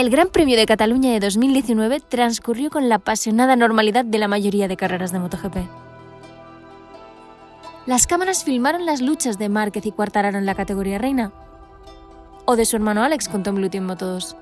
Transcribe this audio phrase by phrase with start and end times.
[0.00, 4.66] El Gran Premio de Cataluña de 2019 transcurrió con la apasionada normalidad de la mayoría
[4.66, 5.56] de carreras de MotoGP.
[7.84, 11.34] Las cámaras filmaron las luchas de Márquez y Cuartararo en la categoría reina,
[12.46, 14.36] o de su hermano Alex con Tom Bluty en Moto2.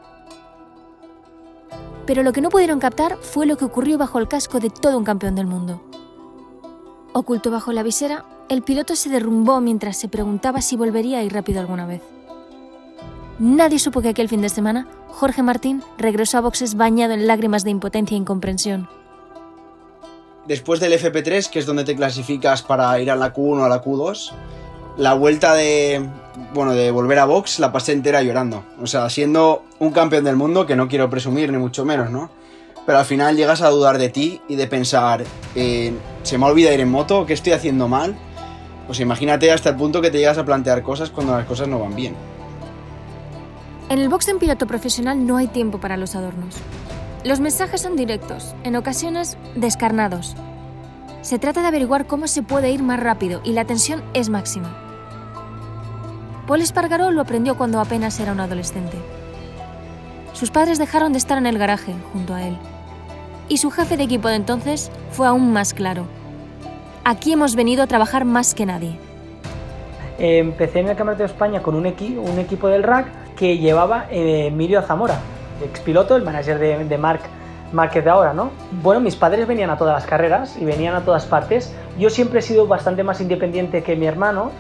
[2.07, 4.97] Pero lo que no pudieron captar fue lo que ocurrió bajo el casco de todo
[4.97, 5.83] un campeón del mundo.
[7.13, 11.33] Oculto bajo la visera, el piloto se derrumbó mientras se preguntaba si volvería a ir
[11.33, 12.01] rápido alguna vez.
[13.39, 17.63] Nadie supo que aquel fin de semana Jorge Martín regresó a boxes bañado en lágrimas
[17.63, 18.89] de impotencia e incomprensión.
[20.47, 23.69] Después del FP3, que es donde te clasificas para ir a la Q1 o a
[23.69, 24.33] la Q2,
[24.97, 26.09] la vuelta de,
[26.53, 28.65] bueno, de volver a box la pasé entera llorando.
[28.83, 32.31] O sea, siendo un campeón del mundo, que no quiero presumir ni mucho menos, ¿no?
[32.87, 35.23] Pero al final llegas a dudar de ti y de pensar,
[35.55, 37.25] ¿se me ha olvidado ir en moto?
[37.27, 38.17] ¿Qué estoy haciendo mal?
[38.87, 41.79] Pues imagínate hasta el punto que te llegas a plantear cosas cuando las cosas no
[41.79, 42.17] van bien.
[43.91, 46.57] En el box en piloto profesional no hay tiempo para los adornos.
[47.25, 50.37] Los mensajes son directos, en ocasiones descarnados.
[51.23, 54.77] Se trata de averiguar cómo se puede ir más rápido y la tensión es máxima.
[56.47, 58.99] Paul Espargaró lo aprendió cuando apenas era un adolescente.
[60.35, 62.59] Sus padres dejaron de estar en el garaje junto a él.
[63.49, 66.05] Y su jefe de equipo de entonces fue aún más claro.
[67.05, 68.99] Aquí hemos venido a trabajar más que nadie.
[70.19, 74.47] Empecé en el Campeonato de España con un, un equipo del RAC que llevaba eh,
[74.49, 75.21] Emilio Zamora,
[75.63, 77.23] expiloto, el manager de, de Marc
[77.73, 78.51] Márquez de ahora, ¿no?
[78.83, 81.75] Bueno, mis padres venían a todas las carreras y venían a todas partes.
[81.99, 84.51] Yo siempre he sido bastante más independiente que mi hermano,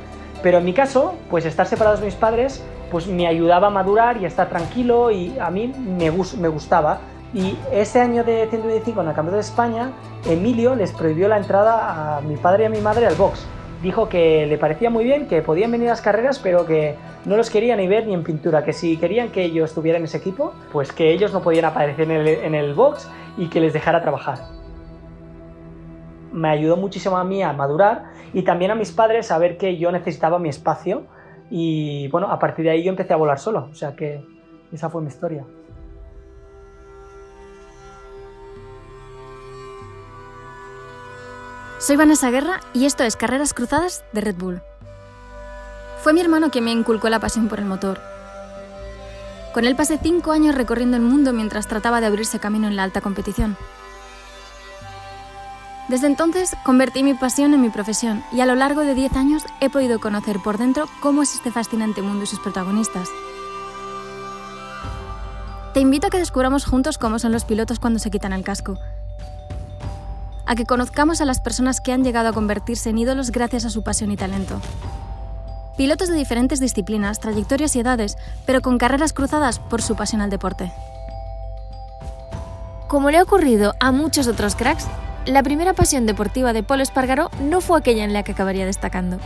[0.43, 4.19] pero en mi caso, pues estar separados de mis padres, pues me ayudaba a madurar
[4.19, 7.01] y a estar tranquilo y a mí me, me gustaba.
[7.35, 9.91] Y ese año de 125 en el Campeonato de España,
[10.27, 13.47] Emilio les prohibió la entrada a mi padre y a mi madre al box.
[13.83, 17.49] Dijo que le parecía muy bien, que podían venir las carreras, pero que no los
[17.49, 20.53] quería ni ver ni en pintura, que si querían que yo estuviera en ese equipo,
[20.73, 24.39] pues que ellos no podían aparecer en el, box y que les dejara trabajar.
[26.33, 29.77] Me ayudó muchísimo a mí a madurar y también a mis padres a ver que
[29.77, 31.05] yo necesitaba mi espacio
[31.49, 34.25] y bueno, a partir de ahí yo empecé a volar solo, o sea que
[34.73, 35.45] esa fue mi historia.
[41.81, 44.63] Soy Vanessa Guerra y esto es Carreras Cruzadas de Red Bull.
[46.03, 48.01] Fue mi hermano quien me inculcó la pasión por el motor.
[49.55, 52.83] Con él pasé cinco años recorriendo el mundo mientras trataba de abrirse camino en la
[52.83, 53.57] alta competición.
[55.89, 59.45] Desde entonces convertí mi pasión en mi profesión y a lo largo de 10 años
[59.61, 63.09] he podido conocer por dentro cómo es este fascinante mundo y sus protagonistas.
[65.75, 68.79] Te invito a que descubramos juntos cómo son los pilotos cuando se quitan el casco.
[70.49, 73.71] A que conozcamos a las personas que han llegado a convertirse en ídolos gracias a
[73.71, 74.63] su pasión y talento.
[75.77, 78.17] Pilotos de diferentes disciplinas, trayectorias y edades,
[78.47, 80.73] pero con carreras cruzadas por su pasión al deporte.
[82.89, 84.87] Como le ha ocurrido a muchos otros cracks,
[85.27, 89.19] la primera pasión deportiva de Paul Espargaró no fue aquella en la que acabaría destacando.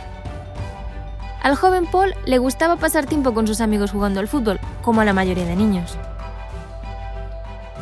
[1.41, 5.05] Al joven Paul le gustaba pasar tiempo con sus amigos jugando al fútbol, como a
[5.05, 5.97] la mayoría de niños.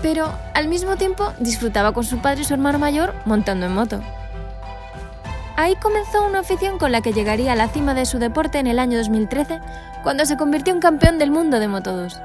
[0.01, 4.01] Pero, al mismo tiempo, disfrutaba con su padre y su hermano mayor montando en moto.
[5.57, 8.67] Ahí comenzó una afición con la que llegaría a la cima de su deporte en
[8.67, 9.59] el año 2013,
[10.01, 12.19] cuando se convirtió en campeón del mundo de Moto2.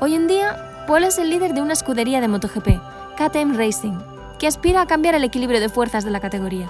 [0.00, 2.78] Hoy en día, Paul es el líder de una escudería de MotoGP,
[3.16, 3.98] KTM Racing,
[4.38, 6.68] que aspira a cambiar el equilibrio de fuerzas de la categoría.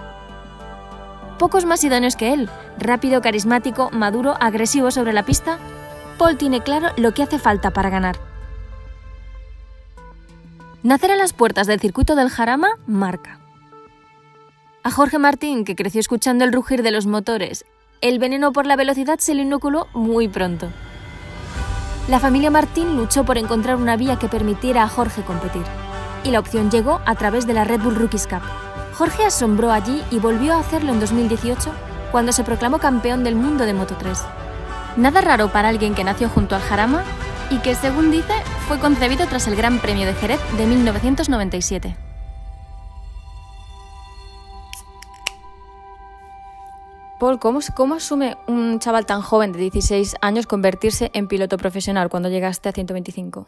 [1.39, 2.49] Pocos más idóneos que él,
[2.79, 5.59] rápido, carismático, maduro, agresivo sobre la pista,
[6.17, 8.34] Paul tiene claro lo que hace falta para ganar.
[10.85, 13.41] Nacer a las puertas del circuito del Jarama marca.
[14.83, 17.65] A Jorge Martín, que creció escuchando el rugir de los motores,
[18.03, 20.69] el veneno por la velocidad se le inoculó muy pronto.
[22.07, 25.65] La familia Martín luchó por encontrar una vía que permitiera a Jorge competir,
[26.23, 28.43] y la opción llegó a través de la Red Bull Rookies Cup.
[28.93, 31.73] Jorge asombró allí y volvió a hacerlo en 2018,
[32.13, 34.19] cuando se proclamó campeón del mundo de Moto3.
[34.99, 37.05] Nada raro para alguien que nació junto al Jarama
[37.51, 38.33] y que, según dice,
[38.69, 41.97] fue concebido tras el Gran Premio de Jerez de 1997.
[47.19, 52.11] Paul, ¿cómo, ¿cómo, asume un chaval tan joven de 16 años convertirse en piloto profesional
[52.11, 53.47] cuando llegaste a 125?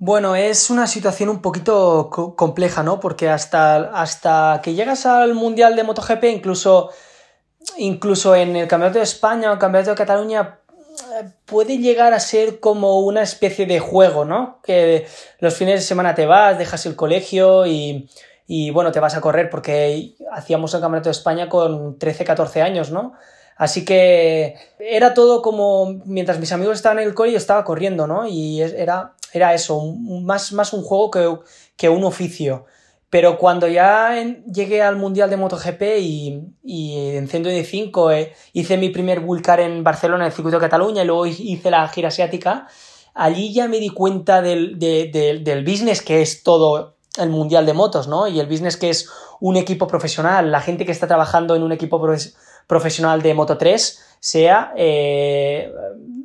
[0.00, 3.00] Bueno, es una situación un poquito compleja, ¿no?
[3.00, 6.90] Porque hasta, hasta que llegas al Mundial de MotoGP, incluso,
[7.78, 10.57] incluso en el Campeonato de España o el Campeonato de Cataluña,
[11.44, 14.60] puede llegar a ser como una especie de juego, ¿no?
[14.62, 15.06] Que
[15.40, 18.08] los fines de semana te vas, dejas el colegio y,
[18.46, 22.62] y bueno, te vas a correr porque hacíamos el Campeonato de España con 13, 14
[22.62, 23.14] años, ¿no?
[23.56, 28.06] Así que era todo como mientras mis amigos estaban en el cole yo estaba corriendo,
[28.06, 28.26] ¿no?
[28.26, 31.38] Y era, era eso, más, más un juego que,
[31.76, 32.66] que un oficio.
[33.10, 34.14] Pero cuando ya
[34.52, 39.82] llegué al Mundial de MotoGP y, y en 125 eh, hice mi primer Vulcar en
[39.82, 42.66] Barcelona, en el circuito de Cataluña, y luego hice la gira asiática,
[43.14, 48.08] allí ya me di cuenta del, del business que es todo el Mundial de Motos,
[48.08, 48.28] ¿no?
[48.28, 49.08] Y el business que es
[49.40, 52.00] un equipo profesional, la gente que está trabajando en un equipo
[52.66, 55.72] profesional de Moto 3, sea eh,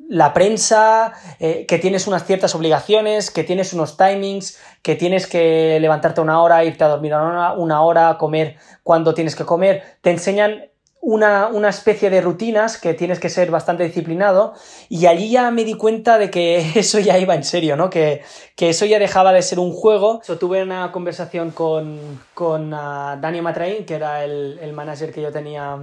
[0.09, 5.79] la prensa, eh, que tienes unas ciertas obligaciones, que tienes unos timings, que tienes que
[5.79, 9.83] levantarte una hora, irte a dormir una, una hora, comer cuando tienes que comer.
[10.01, 10.65] Te enseñan
[11.01, 14.53] una, una, especie de rutinas que tienes que ser bastante disciplinado
[14.87, 17.89] y allí ya me di cuenta de que eso ya iba en serio, ¿no?
[17.89, 18.21] Que,
[18.55, 20.21] que eso ya dejaba de ser un juego.
[20.39, 25.31] tuve una conversación con, con uh, Dani Matraín, que era el, el manager que yo
[25.31, 25.79] tenía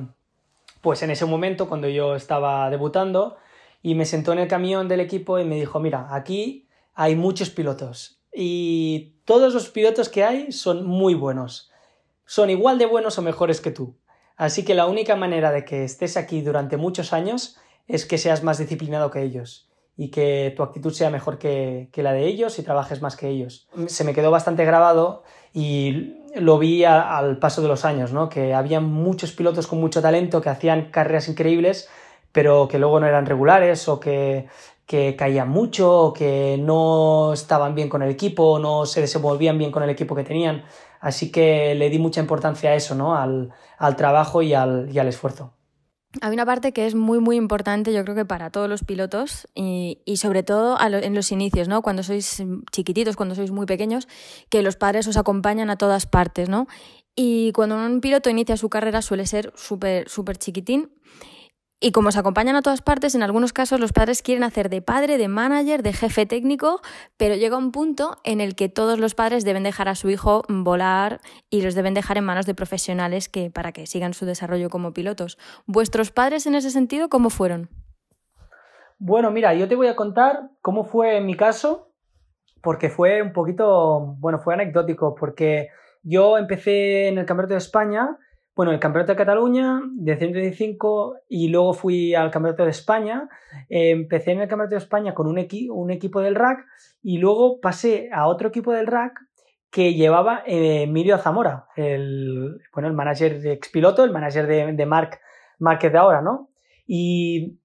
[0.81, 3.37] pues en ese momento cuando yo estaba debutando
[3.83, 7.51] y me sentó en el camión del equipo y me dijo, mira, aquí hay muchos
[7.51, 11.71] pilotos y todos los pilotos que hay son muy buenos.
[12.27, 13.97] Son igual de buenos o mejores que tú.
[14.37, 17.57] Así que la única manera de que estés aquí durante muchos años
[17.89, 22.13] es que seas más disciplinado que ellos y que tu actitud sea mejor que, la
[22.13, 23.69] de ellos y trabajes más que ellos.
[23.87, 28.29] Se me quedó bastante grabado y lo vi al paso de los años, ¿no?
[28.29, 31.91] Que había muchos pilotos con mucho talento que hacían carreras increíbles,
[32.33, 34.49] pero que luego no eran regulares o que,
[34.91, 39.71] que caían mucho o que no estaban bien con el equipo, no se desenvolvían bien
[39.71, 40.65] con el equipo que tenían.
[41.01, 43.15] Así que le di mucha importancia a eso, ¿no?
[43.15, 43.53] Al,
[43.97, 45.55] trabajo y al, esfuerzo.
[46.21, 49.47] Hay una parte que es muy, muy importante, yo creo que para todos los pilotos
[49.55, 51.83] y, sobre todo en los inicios, ¿no?
[51.83, 52.43] Cuando sois
[52.73, 54.09] chiquititos, cuando sois muy pequeños,
[54.49, 56.67] que los padres os acompañan a todas partes, ¿no?
[57.15, 60.91] Y cuando un piloto inicia su carrera suele ser súper, súper chiquitín
[61.81, 64.83] y como se acompañan a todas partes, en algunos casos los padres quieren hacer de
[64.83, 66.83] padre, de manager, de jefe técnico,
[67.17, 70.43] pero llega un punto en el que todos los padres deben dejar a su hijo
[70.49, 74.69] volar y los deben dejar en manos de profesionales que, para que sigan su desarrollo
[74.69, 75.39] como pilotos.
[75.67, 77.71] ¿Vuestros padres en ese sentido cómo fueron?
[78.99, 81.89] Bueno, mira, yo te voy a contar cómo fue en mi caso,
[82.61, 85.71] porque fue un poquito, bueno, fue anecdótico, porque
[86.03, 88.19] yo empecé en el Campeonato de España
[88.55, 90.79] bueno, el Campeonato de Cataluña de 115
[91.29, 93.29] y luego fui al Campeonato de España.
[93.69, 95.39] empecé en el Campeonato de España con un,
[95.71, 96.67] un, equipo del RAC
[97.03, 99.19] y luego pasé a otro equipo del RAC
[99.71, 104.87] que llevaba eh, Emilio Zamora, el, bueno, el manager de expiloto, el manager de, de
[104.87, 105.21] Marc
[105.59, 106.51] Márquez de ahora, ¿no?
[106.87, 107.61] Y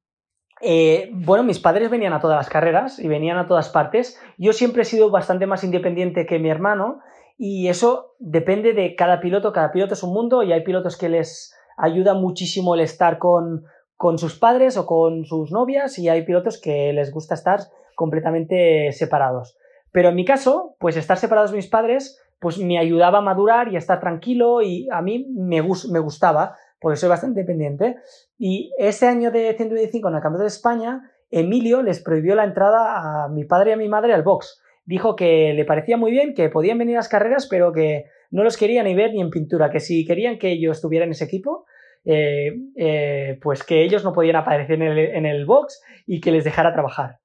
[0.61, 4.21] eh, bueno, mis padres venían a todas las carreras y venían a todas partes.
[4.37, 6.99] Yo siempre he sido bastante más independiente que mi hermano
[7.37, 11.09] y eso depende de cada piloto, cada piloto es un mundo y hay pilotos que
[11.09, 13.65] les ayuda muchísimo el estar con,
[13.97, 17.59] con sus padres o con sus novias y hay pilotos que les gusta estar
[17.95, 19.57] completamente separados.
[19.91, 23.67] Pero en mi caso, pues estar separados de mis padres, pues me ayudaba a madurar
[23.69, 27.97] y a estar tranquilo y a mí me, me gustaba, porque soy bastante independiente.
[28.37, 33.25] Y ese año de 125 en el Campeonato de España, Emilio les prohibió la entrada
[33.25, 36.33] a mi padre y a mi madre al box dijo que le parecía muy bien,
[36.33, 39.69] que podían venir las carreras, pero que no los quería ni ver ni en pintura,
[39.69, 41.65] que si querían que yo estuviera en ese equipo,
[42.05, 46.73] eh, eh, pues que ellos no podían aparecer en el, box y que les dejara
[46.73, 47.19] trabajar.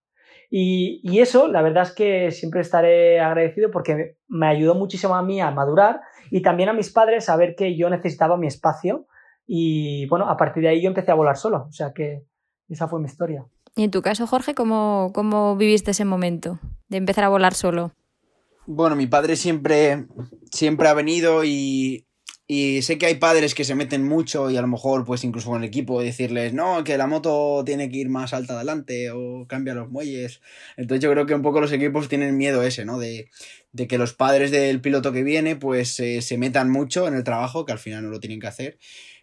[0.51, 5.23] Y, y, eso, la verdad es que siempre estaré agradecido porque me ayudó muchísimo a
[5.23, 9.07] mí a madurar y también a mis padres a ver que yo necesitaba mi espacio
[9.47, 12.25] y bueno, a partir de ahí yo empecé a volar solo, o sea que
[12.69, 13.45] esa fue mi historia.
[13.77, 16.59] ¿Y en tu caso, Jorge, cómo, cómo viviste ese momento
[16.89, 17.95] de empezar a volar solo?
[18.67, 20.07] Bueno, mi padre siempre,
[20.53, 22.07] siempre ha venido y,
[22.47, 25.51] y sé que hay padres que se meten mucho y a lo mejor, pues incluso
[25.51, 29.47] con el equipo, decirles, no, que la moto tiene que ir más alta adelante o
[29.47, 30.41] cambia los muelles.
[30.77, 32.99] Entonces yo creo que un poco los equipos tienen miedo ese, ¿no?
[32.99, 33.31] De,
[33.73, 37.23] de que los padres del piloto que viene, pues eh, se metan mucho en el
[37.23, 38.79] trabajo, que al final no lo tienen que hacer.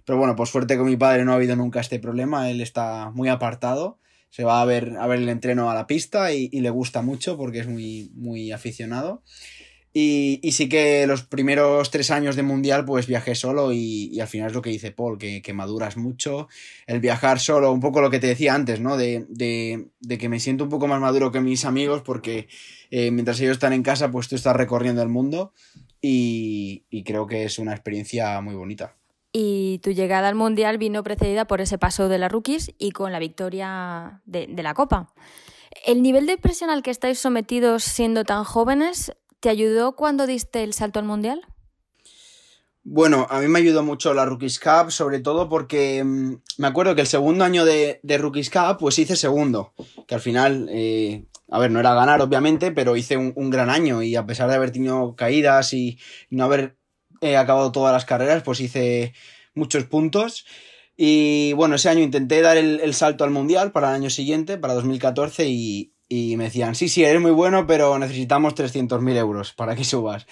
[0.06, 3.12] Pero bueno, por suerte con mi padre no ha habido nunca este problema, él está
[3.12, 4.00] muy apartado
[4.30, 7.38] se va a ver, a ver el entreno a la pista y, le gusta mucho
[7.38, 9.24] porque es muy, muy aficionado.
[9.94, 14.50] Y, sí que los primeros tres años de mundial pues viajé solo y, al final
[14.50, 16.48] es lo que dice Paul, que, maduras mucho.
[16.86, 18.96] El viajar solo, un poco lo que te decía antes, ¿no?
[18.96, 19.26] De,
[20.20, 22.48] que me siento un poco más maduro que mis amigos porque
[22.92, 25.54] eh, mientras ellos están en casa pues tú estás recorriendo el mundo
[26.00, 28.96] y creo que es una experiencia muy bonita
[29.40, 33.12] y tu llegada al Mundial vino precedida por ese paso de las rookies y con
[33.12, 35.14] la victoria de, la Copa.
[35.86, 40.64] ¿El nivel de presión al que estáis sometidos siendo tan jóvenes te ayudó cuando diste
[40.64, 41.46] el salto al Mundial?
[42.84, 46.96] Bueno, a mí me ayudó mucho la Rookies Cup, sobre todo porque mm, me acuerdo
[46.96, 49.74] que el segundo año de, Rookies Cup, pues hice segundo,
[50.08, 54.02] que al final, eh, a ver, no era ganar obviamente, pero hice un, gran año
[54.02, 56.00] y a pesar de haber tenido caídas y
[56.32, 56.77] no haber
[57.22, 59.14] eh, acabado todas las carreras, pues hice
[59.54, 60.46] muchos puntos.
[60.96, 64.74] Y bueno, ese año intenté dar el, salto al Mundial para el año siguiente, para
[64.74, 69.76] 2014, y, y me decían, sí, sí, eres muy bueno, pero necesitamos 300.000 euros para
[69.76, 70.26] que subas.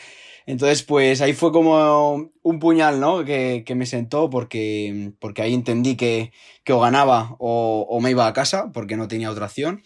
[0.48, 3.26] Entonces, pues ahí fue como un puñal, ¿no?
[3.26, 6.32] Que, que me sentó porque, porque ahí entendí que,
[6.64, 9.84] que o ganaba o, me iba a casa porque no tenía otra opción.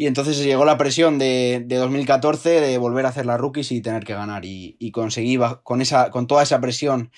[0.00, 3.80] Y entonces llegó la presión de, de 2014 de volver a hacer las rookies y
[3.80, 4.44] tener que ganar.
[4.44, 7.10] Y, y conseguí con, esa, con toda esa presión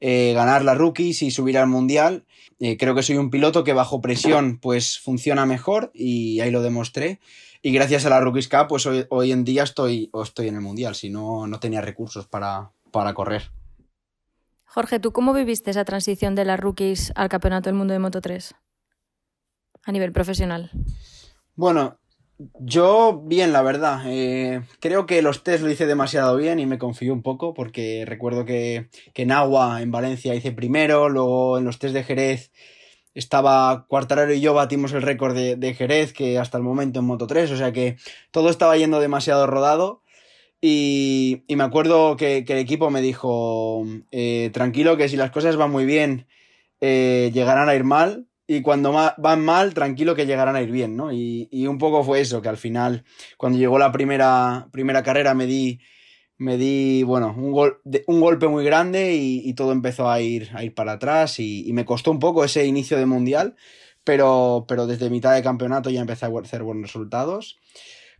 [0.00, 2.26] eh, ganar las rookies y subir al mundial.
[2.60, 6.60] Eh, creo que soy un piloto que bajo presión pues funciona mejor y ahí lo
[6.60, 7.20] demostré.
[7.62, 10.60] Y gracias a la Rookies Cup, pues hoy, hoy en día estoy, estoy en el
[10.60, 13.50] Mundial, si no, no tenía recursos para, para correr.
[14.66, 18.20] Jorge, ¿tú cómo viviste esa transición de las rookies al Campeonato del Mundo de Moto
[18.20, 18.54] 3?
[19.84, 20.70] A nivel profesional.
[21.54, 21.98] Bueno,
[22.60, 24.02] yo bien, la verdad.
[24.06, 28.04] Eh, creo que los test lo hice demasiado bien y me confío un poco porque
[28.06, 32.52] recuerdo que, que en Agua, en Valencia, hice primero, luego en los test de Jerez
[33.16, 37.06] estaba Cuartararo y yo batimos el récord de, de, Jerez, que hasta el momento en
[37.06, 37.96] Moto 3, o sea que
[38.30, 40.02] todo estaba yendo demasiado rodado.
[40.60, 45.30] Y, y me acuerdo que, que, el equipo me dijo, eh, tranquilo, que si las
[45.30, 46.26] cosas van muy bien,
[46.80, 48.26] eh, llegarán a ir mal.
[48.46, 51.12] Y cuando van mal, tranquilo que llegarán a ir bien, ¿no?
[51.12, 53.04] Y, y un poco fue eso, que al final,
[53.36, 55.80] cuando llegó la primera, primera carrera, me di
[56.38, 60.50] me di, bueno, un, gol, un golpe muy grande y, y, todo empezó a ir,
[60.54, 63.56] a ir para atrás y, y, me costó un poco ese inicio de mundial,
[64.04, 67.58] pero, pero desde mitad de campeonato ya empecé a hacer buenos resultados.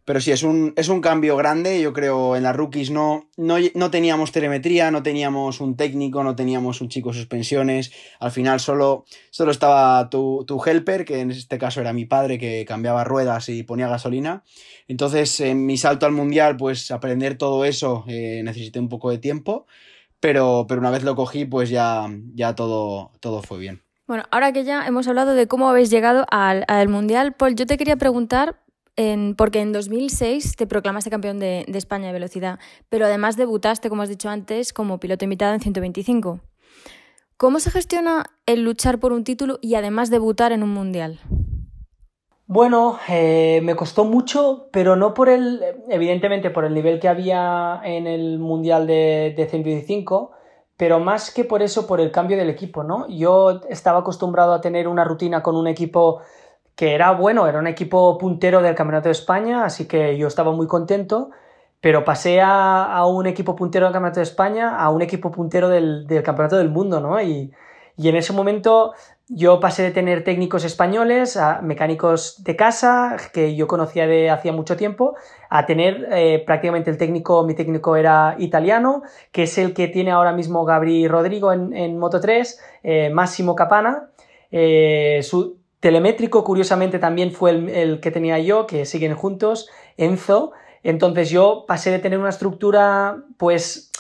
[0.07, 1.81] Pero sí, es un, es un cambio grande.
[1.83, 6.37] Yo creo en las rookies no, no, no teníamos telemetría, no teníamos un técnico, no
[6.37, 7.91] teníamos un chico suspensiones.
[8.21, 12.39] Al final solo, solo estaba tu, tu helper, que en este caso era mi padre,
[12.39, 14.45] que cambiaba ruedas y ponía gasolina.
[14.87, 19.19] Entonces, en mi salto al mundial, pues aprender todo eso eh, necesité un poco de
[19.19, 19.67] tiempo.
[20.21, 23.83] Pero, pero una vez lo cogí, pues ya, ya todo, todo fue bien.
[24.07, 27.67] Bueno, ahora que ya hemos hablado de cómo habéis llegado al, al mundial, Paul, yo
[27.67, 28.61] te quería preguntar
[28.97, 34.03] en, porque en 2006 te proclamaste campeón de, España de velocidad, pero además debutaste, como
[34.03, 36.41] has dicho antes, como piloto invitado en 125.
[37.37, 41.21] ¿Cómo se gestiona el luchar por un título y además debutar en un mundial?
[42.47, 47.81] Bueno, eh, me costó mucho, pero no por el, evidentemente por el nivel que había
[47.85, 50.31] en el mundial de, de 125,
[50.77, 53.09] pero más que por eso, por el cambio del equipo, ¿no?
[53.09, 56.21] Yo estaba acostumbrado a tener una rutina con un equipo
[56.77, 60.53] que era bueno, era un equipo puntero del Campeonato de España, así que yo estaba
[60.53, 61.31] muy contento,
[61.81, 65.69] pero pasé a, a un equipo puntero del Campeonato de España a un equipo puntero
[65.69, 67.21] del, del Campeonato del Mundo, ¿no?
[67.21, 67.53] Y,
[67.97, 68.93] y, en ese momento
[69.29, 74.77] yo pasé de tener técnicos españoles mecánicos de casa, que yo conocía de hacía mucho
[74.77, 75.17] tiempo,
[75.49, 79.03] a tener eh, prácticamente el técnico, mi técnico era italiano,
[79.33, 83.55] que es el que tiene ahora mismo Gabri Rodrigo en, en Moto 3, eh, Máximo
[83.57, 84.11] Capana,
[84.51, 90.51] eh, su, Telemétrico, curiosamente, también fue el, que tenía yo, que siguen juntos, Enzo.
[90.83, 93.93] Entonces yo pasé de tener una estructura, pues,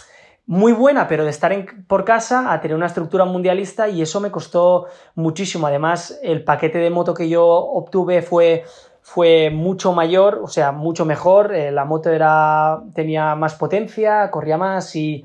[0.46, 1.54] muy buena, pero de estar
[1.86, 5.68] por casa a tener una estructura mundialista y eso me costó muchísimo.
[5.68, 8.64] Además, el paquete de moto que yo obtuve fue,
[9.00, 11.54] fue mucho mayor, o sea, mucho mejor.
[11.54, 15.24] Eh, la moto era, tenía más potencia, corría más y,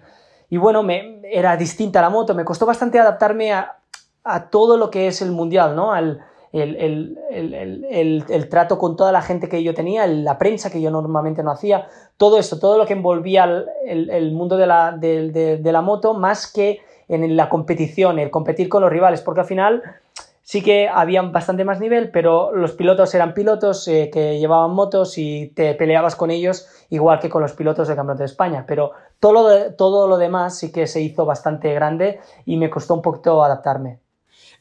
[0.52, 2.36] bueno, me, era distinta la moto.
[2.36, 3.78] Me costó bastante adaptarme a,
[4.52, 5.92] todo lo que es el mundial, ¿no?
[6.54, 10.82] El, el, el, el, trato con toda la gente que yo tenía, la prensa que
[10.82, 15.60] yo normalmente no hacía, todo esto, todo lo que envolvía el, mundo de la, de,
[15.64, 19.82] la moto, más que en la competición, el competir con los rivales, porque al final
[20.42, 25.18] sí que había bastante más nivel, pero los pilotos eran pilotos eh, que llevaban motos
[25.18, 28.92] y te peleabas con ellos igual que con los pilotos del Campeonato de España, pero
[29.20, 33.02] todo lo, todo lo demás sí que se hizo bastante grande y me costó un
[33.02, 34.00] poquito adaptarme.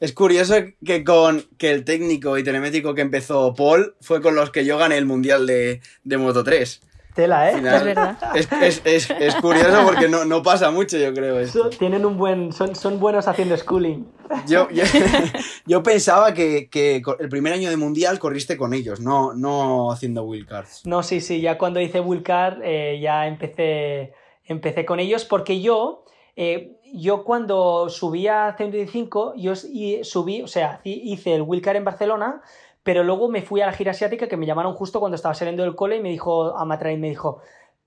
[0.01, 4.49] Es curioso que con que el técnico y telemétrico que empezó Paul fue con los
[4.49, 6.81] que yo gané el mundial de, de Moto 3.
[7.13, 7.57] Tela, ¿eh?
[7.57, 8.17] Final, es verdad.
[8.33, 11.39] Es, es, es, es, curioso porque no, no pasa mucho, yo creo.
[11.39, 11.69] Esto.
[11.69, 12.51] Tienen un buen.
[12.51, 14.07] Son, son buenos haciendo schooling.
[14.47, 14.83] Yo, yo,
[15.67, 20.23] yo pensaba que, que, el primer año de mundial corriste con ellos, no, no haciendo
[20.23, 20.83] wheelcards.
[20.87, 21.41] No, sí, sí.
[21.41, 24.13] Ya cuando hice wheelcard eh, ya empecé,
[24.45, 26.05] empecé con ellos porque yo.
[26.35, 32.41] Eh, yo cuando subí a 125, yo subí, o sea, hice el Wilcar en Barcelona,
[32.83, 35.63] pero luego me fui a la gira asiática que me llamaron justo cuando estaba saliendo
[35.63, 37.41] del cole y me dijo, Amatrain me dijo,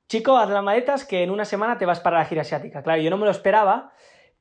[0.09, 2.83] chico, haz las maletas que en una semana te vas para la gira asiática.
[2.83, 3.93] Claro, yo no me lo esperaba,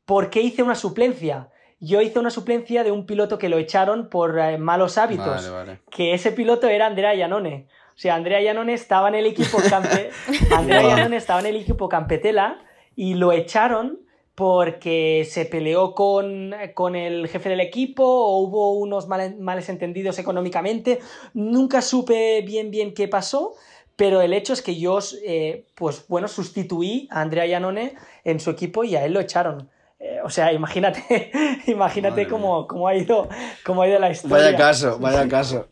[0.05, 1.49] ¿por qué hice una suplencia?
[1.79, 5.51] Yo hice una suplencia de un piloto que lo echaron por eh, malos hábitos,
[5.89, 7.67] que ese piloto era Andrea Iannone.
[7.89, 9.57] O sea, Andrea Iannone estaba en el equipo
[10.55, 12.59] Andrea estaba en el equipo Campetela
[12.95, 13.99] y lo echaron
[14.35, 16.53] porque se peleó con,
[16.95, 20.99] el jefe del equipo o hubo unos males entendidos económicamente.
[21.33, 23.53] Nunca supe bien bien qué pasó,
[23.95, 28.49] pero el hecho es que yo, eh, pues bueno, sustituí a Andrea Iannone en su
[28.49, 29.69] equipo y a él lo echaron.
[29.99, 31.31] Eh, o sea, imagínate,
[31.67, 33.29] imagínate cómo, cómo, ha ido,
[33.63, 34.37] cómo ha ido la historia.
[34.37, 35.67] Vaya caso, vaya caso.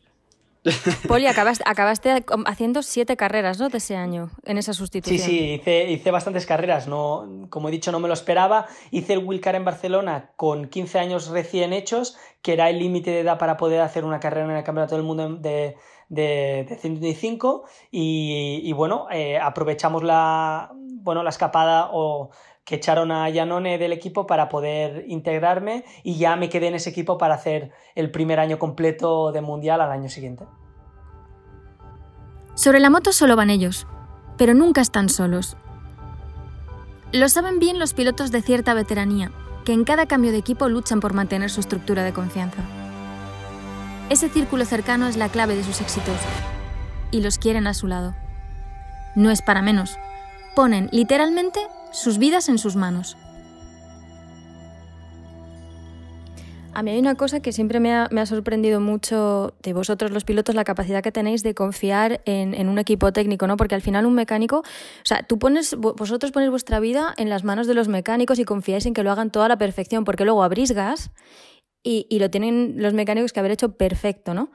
[1.07, 3.69] Poli, acabaste, acabaste, haciendo siete carreras, ¿no?
[3.69, 5.19] De ese año, en esa sustitución.
[5.19, 6.87] Sí, sí, hice, hice, bastantes carreras.
[6.87, 8.67] No, como he dicho, no me lo esperaba.
[8.91, 13.21] Hice el Wilcar en Barcelona con 15 años recién hechos, que era el límite de
[13.21, 15.77] edad para poder hacer una carrera en el Campeonato del Mundo de,
[16.09, 17.63] de, de 125.
[17.89, 22.29] Y, bueno, eh, aprovechamos la, bueno, la escapada o
[22.63, 26.91] que echaron a Yanone del equipo para poder integrarme y ya me quedé en ese
[26.91, 30.45] equipo para hacer el primer año completo de mundial al año siguiente.
[32.55, 33.87] Sobre la moto solo van ellos,
[34.37, 35.57] pero nunca están solos.
[37.11, 39.31] Lo saben bien los pilotos de cierta veteranía,
[39.65, 42.61] que en cada cambio de equipo luchan por mantener su estructura de confianza.
[44.09, 46.17] Ese círculo cercano es la clave de sus éxitos,
[47.11, 48.15] y los quieren a su lado.
[49.15, 49.97] No es para menos.
[50.55, 51.59] Ponen literalmente
[51.91, 53.17] sus vidas en sus manos.
[56.73, 60.55] A mí hay una cosa que siempre me ha, sorprendido mucho de vosotros los pilotos,
[60.55, 63.57] la capacidad que tenéis de confiar en, un equipo técnico, ¿no?
[63.57, 67.43] Porque al final un mecánico, o sea, tú pones, vosotros ponéis vuestra vida en las
[67.43, 70.43] manos de los mecánicos y confiáis en que lo hagan toda la perfección, porque luego
[70.43, 71.11] abrís gas
[71.83, 74.51] y lo tienen los mecánicos que haber hecho perfecto, ¿no?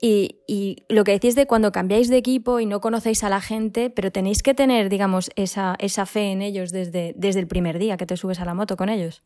[0.00, 3.90] Y, lo que decís de cuando cambiáis de equipo y no conocéis a la gente,
[3.90, 7.96] pero tenéis que tener, digamos, esa, esa fe en ellos desde, desde el primer día
[7.96, 9.22] que te subes a la moto con ellos.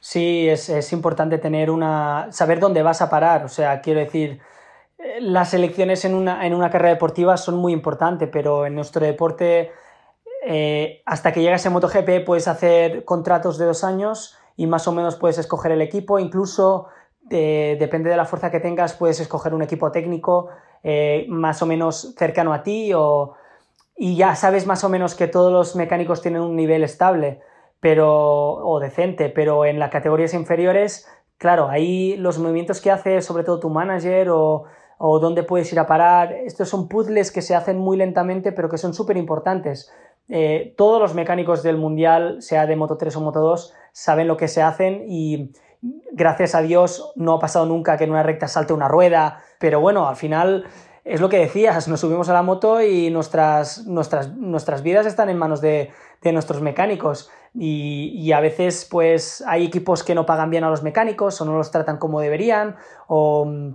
[0.00, 2.26] Sí, es, importante tener una.
[2.32, 3.44] saber dónde vas a parar.
[3.44, 4.40] O sea, quiero decir,
[4.98, 9.06] eh, las elecciones en una, en una carrera deportiva son muy importantes, pero en nuestro
[9.06, 9.70] deporte,
[10.44, 14.92] eh, hasta que llegas a MotoGP, puedes hacer contratos de dos años y más o
[14.92, 16.88] menos puedes escoger el equipo, incluso
[17.32, 20.48] depende de la fuerza que tengas, puedes escoger un equipo técnico
[20.82, 22.92] eh, más o menos cercano a ti
[23.96, 27.40] y ya sabes más o menos que todos los mecánicos tienen un nivel estable
[27.80, 33.42] pero, o decente, pero en las categorías inferiores, claro, ahí los movimientos que hace sobre
[33.42, 34.64] todo tu manager o,
[34.98, 38.68] o dónde puedes ir a parar, estos son puzzles que se hacen muy lentamente pero
[38.68, 39.92] que son súper importantes.
[40.28, 44.36] Eh, todos los mecánicos del mundial, sea de Moto 3 o Moto 2, saben lo
[44.36, 45.52] que se hacen y,
[46.12, 49.80] gracias a Dios no ha pasado nunca que en una recta salte una rueda, pero
[49.80, 50.66] bueno, al final
[51.04, 55.28] es lo que decías, nos subimos a la moto y nuestras, nuestras, nuestras vidas están
[55.28, 55.90] en manos de,
[56.32, 57.28] nuestros mecánicos.
[57.54, 61.56] Y, a veces pues hay equipos que no pagan bien a los mecánicos o no
[61.56, 62.76] los tratan como deberían
[63.08, 63.74] o,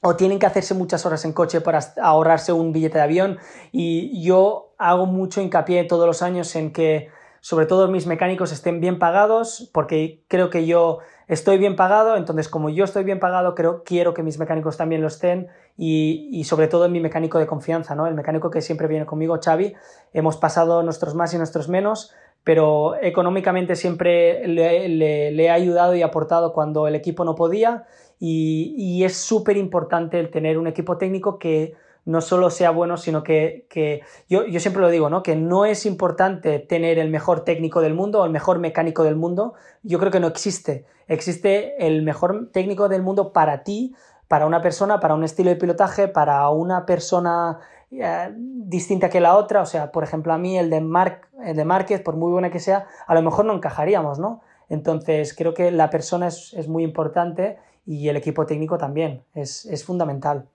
[0.00, 3.38] o tienen que hacerse muchas horas en coche para ahorrarse un billete de avión.
[3.72, 7.08] Y yo hago mucho hincapié todos los años en que
[7.40, 12.48] sobre todo mis mecánicos estén bien pagados porque creo que yo estoy bien pagado, entonces
[12.48, 16.66] como yo estoy bien pagado, creo, quiero que mis mecánicos también lo estén y, sobre
[16.66, 18.06] todo en mi mecánico de confianza, ¿no?
[18.06, 19.74] El mecánico que siempre viene conmigo, Xavi,
[20.14, 22.12] hemos pasado nuestros más y nuestros menos,
[22.42, 27.84] pero económicamente siempre le, he ayudado y aportado cuando el equipo no podía
[28.18, 31.74] y, y es súper importante el tener un equipo técnico que
[32.08, 33.66] no solo sea bueno, sino que,
[34.30, 35.22] yo, siempre lo digo, ¿no?
[35.22, 39.14] Que no es importante tener el mejor técnico del mundo o el mejor mecánico del
[39.14, 39.52] mundo.
[39.82, 40.86] Yo creo que no existe.
[41.06, 43.94] Existe el mejor técnico del mundo para ti,
[44.26, 47.58] para una persona, para un estilo de pilotaje, para una persona
[47.90, 49.60] eh, distinta que la otra.
[49.60, 52.50] O sea, por ejemplo, a mí el de, Mark, el de Márquez, por muy buena
[52.50, 54.40] que sea, a lo mejor no encajaríamos, ¿no?
[54.70, 59.24] Entonces, creo que la persona es, muy importante y el equipo técnico también.
[59.34, 60.46] Es, es fundamental.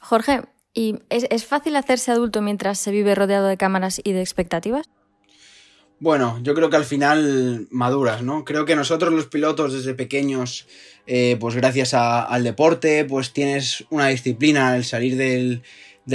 [0.00, 0.40] Jorge,
[0.72, 4.86] ¿Y es, fácil hacerse adulto mientras se vive rodeado de cámaras y de expectativas?
[5.98, 8.44] Bueno, yo creo que al final maduras, ¿no?
[8.44, 10.66] Creo que nosotros los pilotos desde pequeños,
[11.06, 15.62] eh, pues gracias al deporte, pues tienes una disciplina al salir del,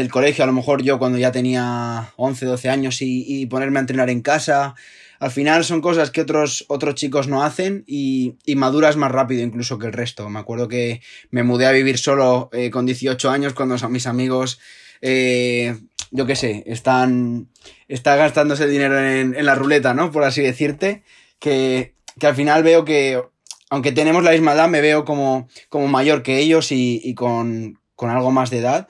[0.09, 4.09] colegio, a lo mejor yo cuando ya tenía 11, 12 años y ponerme a entrenar
[4.09, 4.75] en casa,
[5.19, 9.79] al final son cosas que otros, otros chicos no hacen y, maduras más rápido incluso
[9.79, 10.29] que el resto.
[10.29, 14.59] Me acuerdo que me mudé a vivir solo eh, con 18 años cuando mis amigos,
[15.01, 15.77] eh,
[16.11, 17.49] yo qué sé, están,
[17.87, 20.11] están gastándose dinero en, la ruleta, ¿no?
[20.11, 21.03] Por así decirte,
[21.39, 23.21] que, al final veo que,
[23.69, 28.31] aunque tenemos la misma edad, me veo como, como mayor que ellos y, con, algo
[28.31, 28.87] más de edad.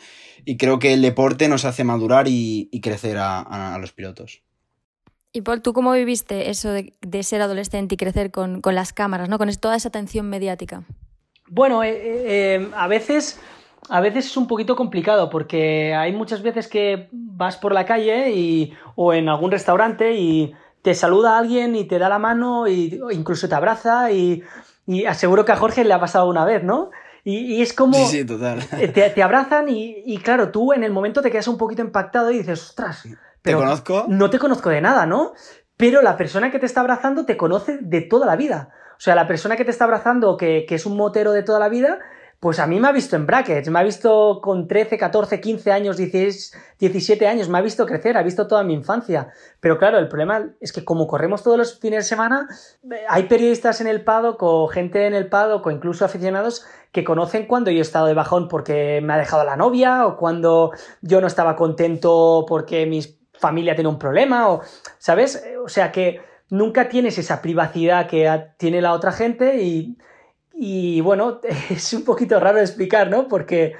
[0.48, 4.46] Y creo que el deporte nos hace madurar y, crecer a los pilotos.
[5.36, 9.38] Y Paul, ¿tú cómo viviste eso de, ser adolescente y crecer con, las cámaras, ¿no?
[9.38, 10.84] con toda esa atención mediática?
[11.50, 13.38] Bueno, eh, eh, eh, a veces
[13.89, 18.32] a veces es un poquito complicado porque hay muchas veces que vas por la calle
[18.32, 23.02] y, o en algún restaurante y te saluda alguien y te da la mano y
[23.12, 24.41] incluso te abraza y,
[25.06, 26.91] aseguro que a Jorge le ha pasado una vez, ¿no?
[27.26, 27.95] Y, es como...
[27.95, 28.65] Sí, sí, total.
[28.69, 32.38] Te, te abrazan y, claro, tú en el momento te quedas un poquito impactado y
[32.38, 33.06] dices, ostras,
[33.45, 34.05] ¿Te conozco?
[34.08, 35.34] No te conozco de nada, ¿no?
[35.77, 38.69] Pero la persona que te está abrazando te conoce de toda la vida.
[38.97, 41.60] O sea, la persona que te está abrazando, que, que es un motero de toda
[41.60, 41.99] la vida,
[42.39, 45.71] pues a mí me ha visto en brackets, me ha visto con 13, 14, 15
[45.71, 49.29] años, 16, 17 años, me ha visto crecer, ha visto toda mi infancia.
[49.60, 52.47] Pero claro, el problema es que como corremos todos los fines de semana,
[53.10, 57.47] hay periodistas en el paddock o gente en el paddock o incluso aficionados que conocen
[57.47, 61.21] cuando yo he estado de bajón porque me ha dejado la novia o cuando yo
[61.21, 63.01] no estaba contento porque mi
[63.39, 64.62] familia tiene un problema o,
[64.98, 65.43] ¿sabes?
[65.63, 69.98] O sea que nunca tienes esa privacidad que tiene la otra gente y
[70.58, 73.28] y bueno, es un poquito raro explicar, ¿no?
[73.28, 73.76] Porque,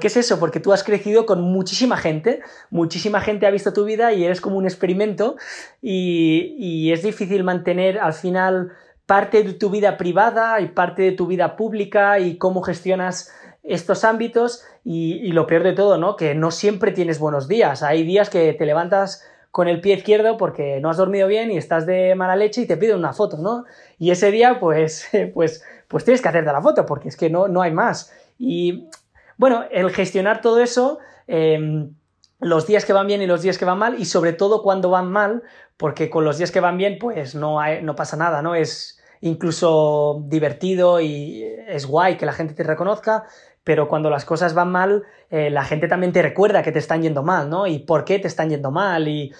[0.00, 3.84] qué es eso, porque tú has crecido con muchísima gente, muchísima gente ha visto tu
[3.84, 5.36] vida y eres como un experimento
[5.82, 8.72] y, es difícil mantener al final
[9.06, 14.04] parte de tu vida privada y parte de tu vida pública y cómo gestionas estos
[14.04, 16.16] ámbitos y, lo peor de todo, ¿no?
[16.16, 20.36] Que no siempre tienes buenos días, hay días que te levantas con el pie izquierdo
[20.36, 23.36] porque no has dormido bien y estás de mala leche y te piden una foto,
[23.36, 23.64] ¿no?
[23.98, 27.48] Y ese día, pues, pues pues tienes que hacerte la foto, porque es que no,
[27.48, 28.12] no hay más.
[28.38, 28.88] Y
[29.36, 31.92] bueno, el gestionar todo eso, em,
[32.38, 34.88] los días que van bien y los días que van mal, y sobre todo cuando
[34.88, 35.42] van mal,
[35.76, 38.54] porque con los días que van bien, pues no, no pasa nada, ¿no?
[38.54, 43.24] Es incluso divertido y es guay que la gente te reconozca,
[43.62, 47.02] pero cuando las cosas van mal, eh, la gente también te recuerda que te están
[47.02, 47.66] yendo mal, ¿no?
[47.66, 49.32] Y por qué te están yendo mal y,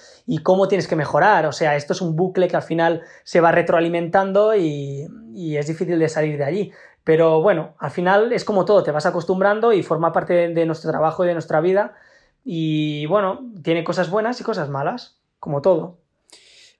[0.43, 1.45] cómo tienes que mejorar.
[1.47, 5.97] O sea, esto es un bucle que al final se va retroalimentando y, es difícil
[5.99, 6.71] de salir de allí.
[7.03, 10.91] Pero bueno, al final es como todo, te vas acostumbrando y forma parte de, nuestro
[10.91, 11.95] trabajo y de nuestra vida.
[12.43, 16.00] Y bueno, tiene cosas buenas y cosas malas, como todo.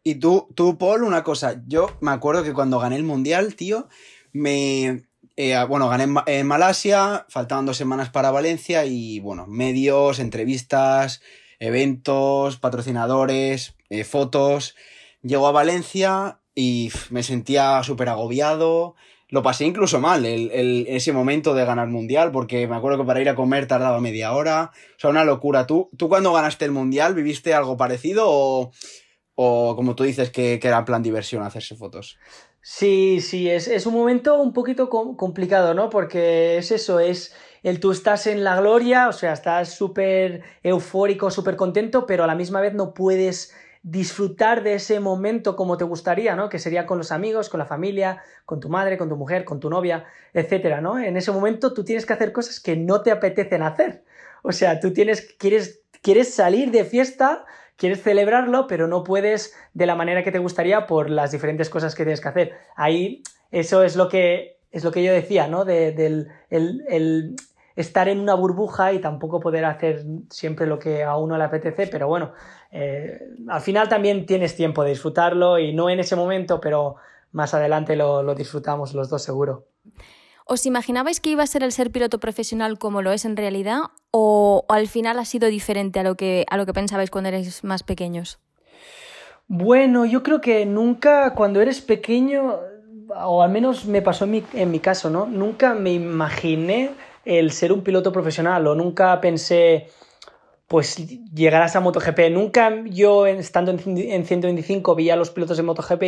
[0.04, 3.88] Y tú, tú, Paul, una cosa, yo me acuerdo que cuando gané el mundial, tío,
[4.34, 5.04] me,
[5.38, 11.22] eh, bueno, gané en, Malasia, faltaban dos semanas para Valencia y bueno, medios, entrevistas,
[11.60, 14.76] eventos, patrocinadores, eh, fotos.
[15.22, 18.96] Llego a Valencia y me sentía súper agobiado.
[19.30, 23.22] Lo pasé incluso mal el, ese momento de ganar mundial, porque me acuerdo que para
[23.22, 24.72] ir a comer tardaba media hora.
[24.98, 25.68] O sea, una locura.
[25.68, 28.72] ¿Tú, tú cuando ganaste el mundial viviste algo parecido o,
[29.44, 32.20] o como tú dices que, que era plan diversión hacerse fotos?
[32.62, 35.90] Sí, sí, es, un momento un poquito complicado, ¿no?
[35.90, 41.32] Porque es eso, es el tú estás en la gloria, o sea, estás súper eufórico,
[41.32, 45.86] súper contento, pero a la misma vez no puedes disfrutar de ese momento como te
[45.86, 46.50] gustaría, ¿no?
[46.50, 49.60] Que sería con los amigos, con la familia, con tu madre, con tu mujer, con
[49.60, 51.00] tu novia, etcétera, ¿no?
[51.00, 54.04] En ese momento tú tienes que hacer cosas que no te apetecen hacer.
[54.44, 57.44] O sea, tú tienes, quieres, quieres salir de fiesta,
[57.78, 61.96] quieres celebrarlo, pero no puedes de la manera que te gustaría por las diferentes cosas
[61.96, 62.54] que tienes que hacer.
[62.76, 65.66] Ahí, eso es lo que, es lo que yo decía, ¿no?
[65.66, 67.36] del el,
[67.76, 71.88] estar en una burbuja y tampoco poder hacer siempre lo que a uno le apetece,
[71.88, 72.34] pero bueno,
[72.72, 76.98] eh, al final también tienes tiempo de disfrutarlo y no en ese momento, pero
[77.32, 79.66] más adelante lo, lo disfrutamos los dos seguro.
[80.46, 83.82] ¿Os imaginabais que iba a ser el ser piloto profesional como lo es en realidad
[84.12, 87.64] o, al final ha sido diferente a lo, que, a lo que pensabais cuando erais
[87.64, 88.40] más pequeños?
[89.48, 92.60] Bueno, yo creo que nunca cuando eres pequeño,
[93.10, 95.26] o al menos me pasó en mi, caso, ¿no?
[95.26, 96.92] Nunca me imaginé
[97.26, 99.90] el ser un piloto profesional o nunca pensé
[100.68, 100.96] pues
[101.34, 102.32] llegar a MotoGP.
[102.32, 106.04] Nunca yo, estando en, en 125, vi a los pilotos de MotoGP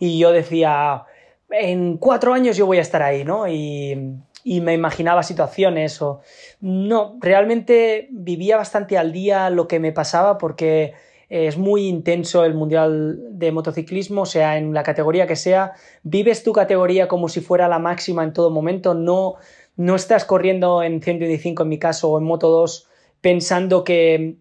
[0.00, 1.04] y yo decía,
[1.50, 3.48] en cuatro años yo voy a estar ahí, ¿no?
[3.48, 4.22] Y,
[4.60, 6.20] me imaginaba situaciones o...
[6.60, 10.94] No, realmente vivía bastante al día lo que me pasaba porque
[11.28, 15.72] es muy intenso el Mundial de Motociclismo, sea, en la categoría que sea,
[16.04, 19.34] vives tu categoría como si fuera la máxima en todo momento, no,
[19.74, 22.88] no estás corriendo en 125 en mi caso o en Moto 2
[23.20, 24.36] pensando que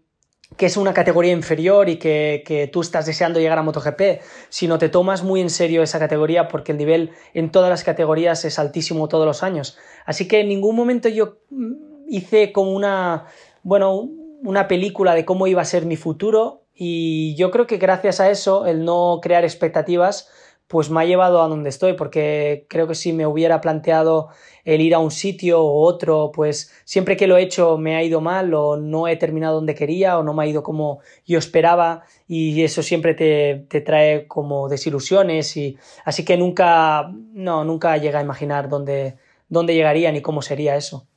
[0.57, 4.89] que es una categoría inferior y que, tú estás deseando llegar a MotoGP, sino te
[4.89, 9.07] tomas muy en serio esa categoría porque el nivel en todas las categorías es altísimo
[9.07, 9.77] todos los años.
[10.05, 11.73] Así que en ningún momento yo mm,
[12.07, 13.25] hice como una,
[13.63, 14.09] bueno,
[14.43, 18.29] una película de cómo iba a ser mi futuro y yo creo que gracias a
[18.29, 20.29] eso, el no crear expectativas,
[20.67, 24.29] pues me ha llevado a donde estoy, porque creo que si me hubiera planteado
[24.63, 28.03] el ir a un sitio o otro, pues siempre que lo he hecho me ha
[28.03, 31.37] ido mal o no he terminado donde quería o no me ha ido como yo
[31.37, 37.95] esperaba y eso siempre te, te trae como desilusiones y así que nunca, no, nunca
[37.97, 39.17] llega a imaginar dónde,
[39.49, 41.07] dónde llegaría ni cómo sería eso.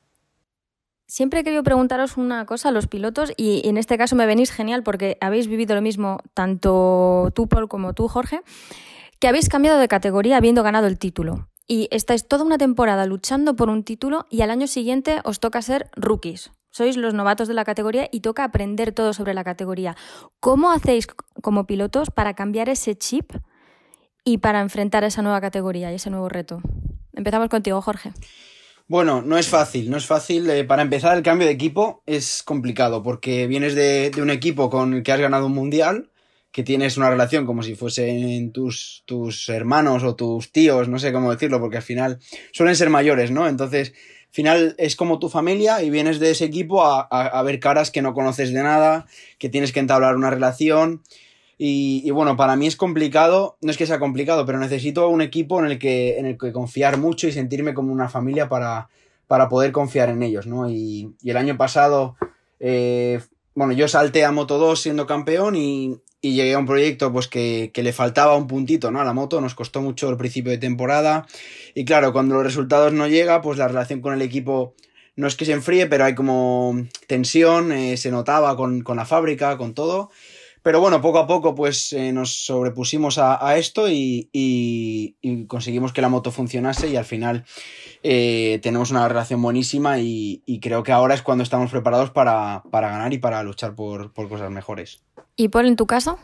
[1.06, 4.52] Siempre he querido preguntaros una cosa a los pilotos y en este caso me venís
[4.52, 8.42] genial porque habéis vivido lo mismo tanto tú, Paul, como tú, Jorge,
[9.18, 11.48] que habéis cambiado de categoría habiendo ganado el título.
[11.66, 15.60] Y estáis toda una temporada luchando por un título y al año siguiente os toca
[15.60, 16.50] ser rookies.
[16.70, 19.96] Sois los novatos de la categoría y toca aprender todo sobre la categoría.
[20.40, 21.06] ¿Cómo hacéis
[21.42, 23.32] como pilotos para cambiar ese chip
[24.24, 26.60] y para enfrentar esa nueva categoría y ese nuevo reto?
[27.12, 28.12] Empezamos contigo, Jorge.
[28.86, 30.48] Bueno, no es fácil, no es fácil.
[30.48, 34.94] Eh, para empezar, el cambio de equipo es complicado porque vienes de, un equipo con
[34.94, 36.10] el que has ganado un mundial,
[36.50, 41.12] que tienes una relación como si fuesen tus, tus hermanos o tus tíos, no sé
[41.12, 42.18] cómo decirlo, porque al final
[42.52, 43.48] suelen ser mayores, ¿no?
[43.48, 47.60] Entonces, al final es como tu familia y vienes de ese equipo a, a ver
[47.60, 49.06] caras que no conoces de nada,
[49.38, 51.02] que tienes que entablar una relación.
[51.60, 55.58] Y, bueno, para mí es complicado, no es que sea complicado, pero necesito un equipo
[55.58, 58.88] en el que, en el que confiar mucho y sentirme como una familia para,
[59.26, 60.70] para poder confiar en ellos, ¿no?
[60.70, 62.14] Y, el año pasado,
[62.60, 63.20] eh,
[63.56, 67.28] bueno, yo salté a Moto 2 siendo campeón y, y llegué a un proyecto pues
[67.28, 69.00] que, que, le faltaba un puntito, ¿no?
[69.00, 71.26] A la moto, nos costó mucho el principio de temporada
[71.74, 74.74] y claro, cuando los resultados no llegan, pues la relación con el equipo
[75.16, 79.04] no es que se enfríe, pero hay como tensión, eh, se notaba con, con la
[79.04, 80.10] fábrica, con todo.
[80.62, 85.16] Pero bueno, poco a poco pues eh, nos sobrepusimos a, esto y,
[85.48, 87.44] conseguimos que la moto funcionase y al final
[88.02, 93.12] eh, tenemos una relación buenísima y, creo que ahora es cuando estamos preparados para, ganar
[93.14, 95.02] y para luchar por, cosas mejores.
[95.40, 96.18] ¿Y Paul, en tu caso?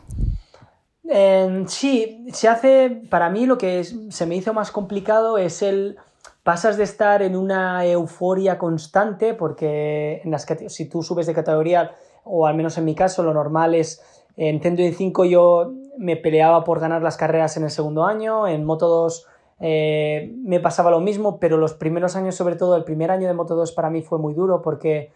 [1.07, 5.95] Em, sí, se hace, para mí lo que se me hizo más complicado es el,
[6.43, 11.95] pasas de estar en una euforia constante, porque en las, si tú subes de categoría,
[12.25, 14.03] o al menos en mi caso, lo normal es
[14.35, 18.65] en Century 5 yo me peleaba por ganar las carreras en el segundo año, en
[18.65, 19.27] Moto 2
[19.61, 23.33] eh, me pasaba lo mismo, pero los primeros años, sobre todo el primer año de
[23.33, 25.13] Moto 2 para mí fue muy duro porque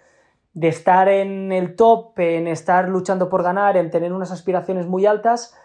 [0.54, 5.06] de estar en el top, en estar luchando por ganar, en tener unas aspiraciones muy
[5.06, 5.56] altas,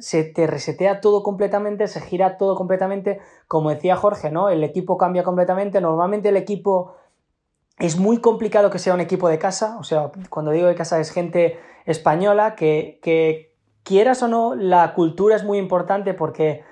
[0.00, 4.48] se te resetea todo completamente, se gira todo completamente, como decía Jorge, ¿no?
[4.50, 6.96] El equipo cambia completamente, normalmente el equipo
[7.78, 11.00] es muy complicado que sea un equipo de casa, o sea, cuando digo de casa
[11.00, 16.64] es gente española que, quieras o no, la cultura es muy importante porque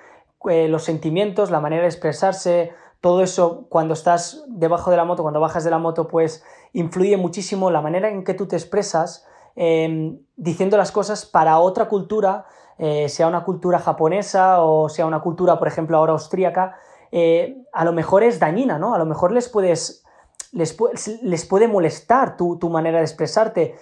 [0.49, 2.71] eh, los sentimientos, la manera de expresarse,
[3.01, 6.43] todo eso cuando estás debajo de la moto, cuando bajas de la moto, pues
[6.73, 11.87] influye muchísimo la manera en que tú te expresas em, diciendo las cosas para otra
[11.87, 12.45] cultura,
[12.77, 16.75] eh, sea una cultura japonesa o sea una cultura, por ejemplo, ahora austríaca,
[17.11, 18.95] eh, a lo mejor es dañina, ¿no?
[18.95, 20.03] A lo mejor les puedes
[20.51, 20.77] les,
[21.23, 23.75] les puede molestar tu, tu, manera de expresarte,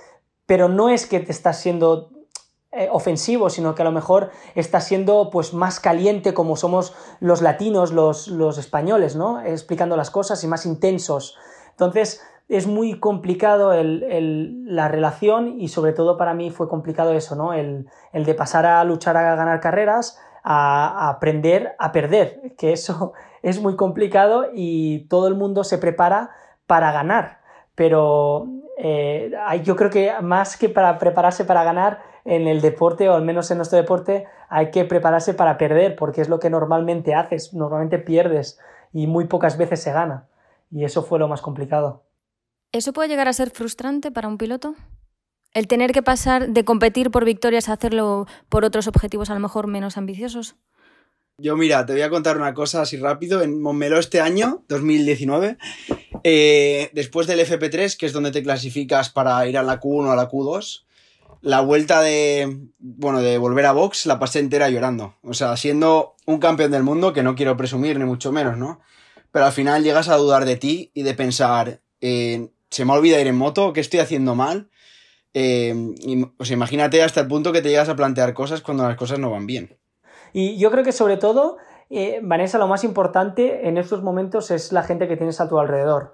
[0.45, 2.11] pero no es que te estás siendo
[2.71, 7.41] eh, ofensivo, sino que a lo mejor estás siendo pues más caliente como somos los
[7.41, 9.41] latinos, los, los españoles, ¿no?
[9.41, 11.37] Explicando las cosas y más intensos.
[11.71, 17.53] Entonces, es muy complicado la relación y sobre todo para mí fue complicado eso, ¿no?
[17.53, 23.13] El, de pasar a luchar a ganar carreras a, a, aprender a perder, que eso
[23.41, 26.31] es muy complicado y todo el mundo se prepara
[26.67, 27.39] para ganar,
[27.73, 29.31] pero eh,
[29.63, 33.49] yo creo que más que para prepararse para ganar en el deporte, o al menos
[33.51, 37.97] en nuestro deporte, hay que prepararse para perder, porque es lo que normalmente haces, normalmente
[37.97, 38.59] pierdes
[38.91, 40.25] y muy pocas veces se gana.
[40.69, 42.01] Y eso fue lo más complicado.
[42.71, 44.75] ¿Eso puede llegar a ser frustrante para un piloto?
[45.53, 49.41] El tener que pasar de competir por victorias a hacerlo por otros objetivos a lo
[49.41, 50.55] mejor menos ambiciosos.
[51.37, 53.41] Yo mira, te voy a contar una cosa así rápido.
[53.41, 55.57] En Montmeló este año, 2019,
[56.23, 60.11] eh, después del FP3, que es donde te clasificas para ir a la Q1 o
[60.11, 60.85] a la Q2,
[61.41, 65.15] la vuelta de, bueno, de volver a box la pasé entera llorando.
[65.23, 68.79] O sea, siendo un campeón del mundo, que no quiero presumir ni mucho menos, ¿no?
[69.31, 73.19] Pero al final llegas a dudar de ti y de pensar, eh, se me olvida
[73.19, 74.69] ir en moto, ¿qué estoy haciendo mal?
[75.33, 75.75] Eh,
[76.37, 79.19] o sea, imagínate hasta el punto que te llegas a plantear cosas cuando las cosas
[79.19, 79.77] no van bien.
[80.33, 81.57] Y yo creo que sobre todo,
[81.89, 85.59] eh, Vanessa, lo más importante en estos momentos es la gente que tienes a tu
[85.59, 86.13] alrededor.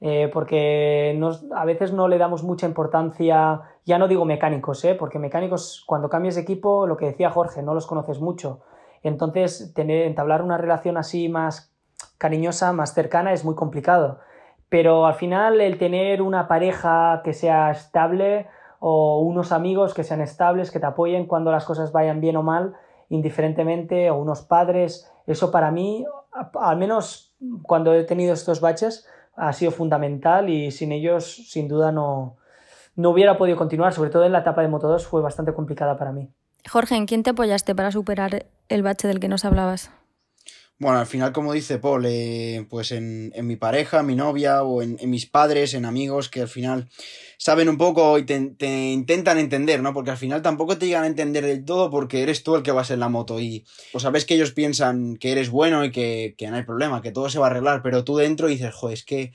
[0.00, 1.20] Eh, porque
[1.54, 4.94] a veces no le damos mucha importancia, ya no digo mecánicos, ¿eh?
[4.94, 8.60] porque mecánicos cuando cambias equipo, lo que decía Jorge, no los conoces mucho.
[9.02, 11.74] Entonces, tener, entablar una relación así más
[12.16, 14.20] cariñosa, más cercana, es muy complicado.
[14.68, 18.46] Pero al final el tener una pareja que sea estable
[18.80, 22.42] o unos amigos que sean estables, que te apoyen cuando las cosas vayan bien o
[22.42, 22.74] mal,
[23.08, 25.10] indiferentemente o unos padres.
[25.26, 26.04] Eso para mí,
[26.54, 31.92] al menos cuando he tenido estos baches, ha sido fundamental y sin ellos sin duda
[31.92, 32.36] no,
[32.96, 35.96] no hubiera podido continuar, sobre todo en la etapa de Moto 2 fue bastante complicada
[35.96, 36.28] para mí.
[36.68, 39.90] Jorge, ¿en quién te apoyaste para superar el bache del que nos hablabas?
[40.80, 44.96] Bueno, al final, como dice Paul, eh, pues en, mi pareja, mi novia o en,
[45.10, 46.88] mis padres, en amigos que al final
[47.36, 49.92] saben un poco y te, intentan entender, ¿no?
[49.92, 52.70] Porque al final tampoco te llegan a entender del todo porque eres tú el que
[52.70, 56.36] vas en la moto y pues sabes que ellos piensan que eres bueno y que,
[56.48, 59.04] no hay problema, que todo se va a arreglar, pero tú dentro dices, joder, es
[59.04, 59.32] que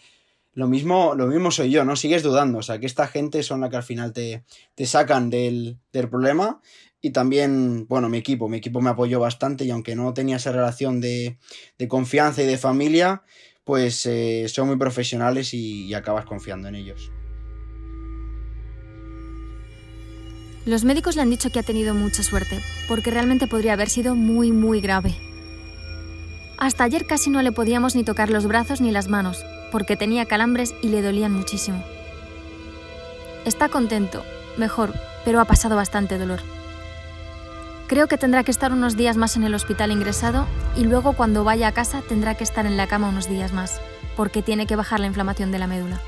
[0.53, 1.97] lo mismo, lo mismo soy yo, ¿no?
[1.97, 5.29] Sigues dudando, o sea, que esta gente son la que al final te, te sacan
[5.29, 6.62] del, del problema
[7.05, 10.53] y también, bueno, mi equipo, mi equipo me apoyó bastante y aunque no tenía esa
[10.53, 11.37] relación de,
[11.89, 13.23] confianza y de familia,
[13.65, 17.11] pues eh, son muy profesionales y, acabas confiando en ellos.
[20.65, 24.15] Los médicos le han dicho que ha tenido mucha suerte, porque realmente podría haber sido
[24.15, 25.13] muy, muy grave.
[26.57, 30.25] Hasta ayer casi no le podíamos ni tocar los brazos ni las manos, porque tenía
[30.25, 31.83] calambres y le dolían muchísimo.
[33.43, 34.23] Está contento,
[34.57, 34.93] mejor,
[35.25, 36.52] pero ha pasado bastante dolor.
[37.93, 41.43] Creo que tendrá que estar unos días más en el hospital ingresado y luego cuando
[41.43, 43.79] vaya a casa tendrá que estar en la cama unos días más,
[44.17, 46.01] porque tiene que bajar la inflamación de la médula.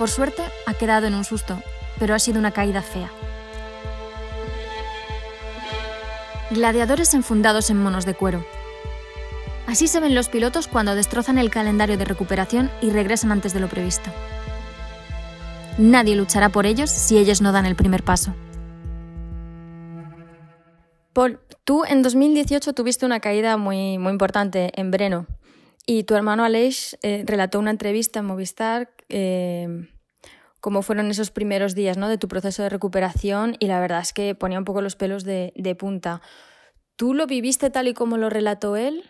[0.00, 1.62] Por suerte, ha quedado en un susto,
[2.00, 3.08] pero ha sido una caída fea.
[6.50, 8.44] Gladiadores enfundados en monos de cuero.
[9.68, 13.60] Así se ven los pilotos cuando destrozan el calendario de recuperación y regresan antes de
[13.60, 14.10] lo previsto.
[15.78, 18.34] Nadie luchará por ellos si ellos no dan el primer paso.
[21.12, 25.26] Paul, tú en 2018 tuviste una caída muy, muy importante en Breno
[25.86, 29.88] y tu hermano Aleix eh, relató una entrevista en Movistar eh,
[30.60, 32.08] cómo fueron esos primeros días ¿no?
[32.08, 35.24] de tu proceso de recuperación y la verdad es que ponía un poco los pelos
[35.24, 36.22] de, punta.
[36.96, 39.04] ¿Tú lo viviste tal y como lo relató él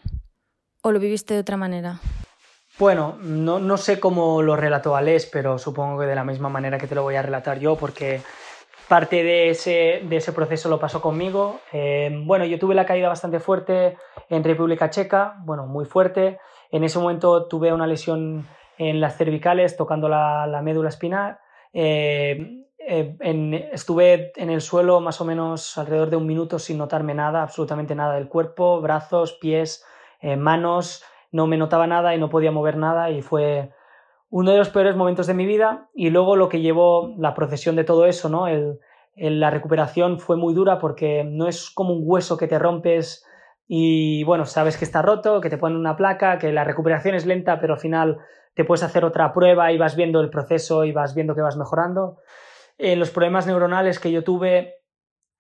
[0.83, 2.01] o lo viviste de otra manera?
[2.79, 6.79] Bueno, no, no sé cómo lo relató Aleix, pero supongo que de la misma manera
[6.79, 8.23] que te lo voy a relatar yo, porque
[8.92, 11.61] parte de ese, de ese proceso lo pasó conmigo.
[11.72, 13.96] Eh, bueno, yo tuve la caída bastante fuerte
[14.28, 16.38] en República Checa, bueno, muy fuerte.
[16.70, 21.38] En ese momento tuve una lesión en las cervicales tocando la, médula espinal.
[21.72, 27.14] Eh, eh, estuve en el suelo más o menos alrededor de un minuto sin notarme
[27.14, 29.87] nada, absolutamente nada del cuerpo, brazos, pies,
[30.37, 33.72] manos, no me notaba nada y no podía mover nada y fue
[34.33, 37.77] uno de los peores momentos de mi vida y luego lo que llevó la procesión
[37.77, 38.49] de todo eso, ¿no?
[38.49, 38.81] El,
[39.14, 43.27] la recuperación fue muy dura porque no es como un hueso que te rompes
[43.68, 47.27] y bueno, sabes que está roto, que te ponen una placa, que la recuperación es
[47.27, 48.21] lenta, pero al final
[48.55, 51.59] te puedes hacer otra prueba y vas viendo el proceso y vas viendo que vas
[51.59, 52.16] mejorando.
[52.79, 54.77] Eh, los problemas neuronales que yo tuve,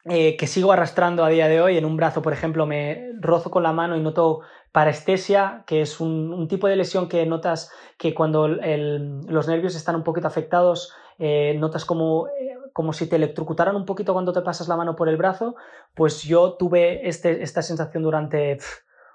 [0.04, 3.50] eh, que sigo arrastrando a día de hoy, en un brazo, por ejemplo, me rozo
[3.50, 8.14] con la mano y noto Parestesia, que es un, tipo de lesión que notas que
[8.14, 13.76] cuando los nervios están un poquito afectados, eh, notas como, eh, como si te electrocutaran
[13.76, 15.56] un poquito cuando te pasas la mano por el brazo,
[15.94, 18.58] pues yo tuve este, esta sensación durante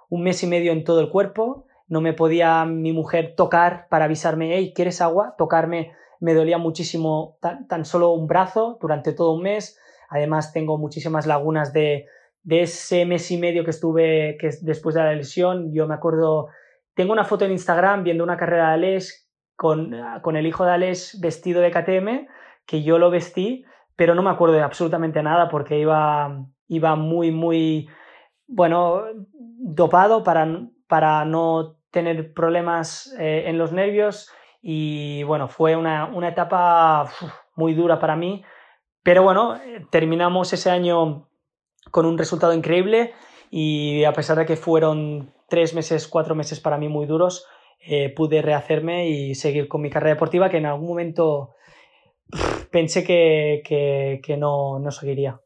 [0.09, 4.05] un mes y medio en todo el cuerpo, no me podía mi mujer tocar para
[4.05, 5.33] avisarme, hey, ¿quieres agua?
[5.39, 11.25] Tocarme me dolía muchísimo tan solo un brazo durante todo un mes, además tengo muchísimas
[11.25, 12.07] lagunas de
[12.43, 16.47] de ese mes y medio que estuve que después de la lesión, yo me acuerdo,
[16.93, 20.71] tengo una foto en Instagram viendo una carrera de Alex con, con el hijo de
[20.71, 22.27] Alex vestido de KTM,
[22.65, 27.31] que yo lo vestí, pero no me acuerdo de absolutamente nada porque iba, iba muy,
[27.31, 27.89] muy,
[28.47, 30.47] bueno, dopado para,
[30.87, 34.31] para no tener problemas eh, en los nervios.
[34.61, 37.09] Y bueno, fue una, una etapa
[37.55, 38.43] muy dura para mí,
[39.03, 41.26] pero bueno, eh, terminamos ese año
[41.97, 43.15] con un resultado increíble
[43.49, 47.47] y a pesar de que fueron tres meses, cuatro meses para mí muy duros,
[47.79, 51.55] eh, pude rehacerme y seguir con mi carrera deportiva que en algún momento
[52.71, 53.63] pensé que,
[54.23, 55.41] que, no, no, seguiría.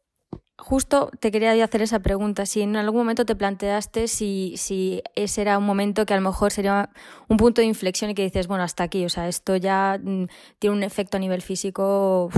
[0.58, 5.44] Justo te quería hacer esa pregunta, si en algún momento te planteaste si, si ese
[5.44, 6.90] era un momento que a lo mejor sería
[7.30, 10.26] un punto de inflexión y que dices, bueno, hasta aquí, o sea, esto ya mm,
[10.60, 12.30] tiene un efecto a nivel físico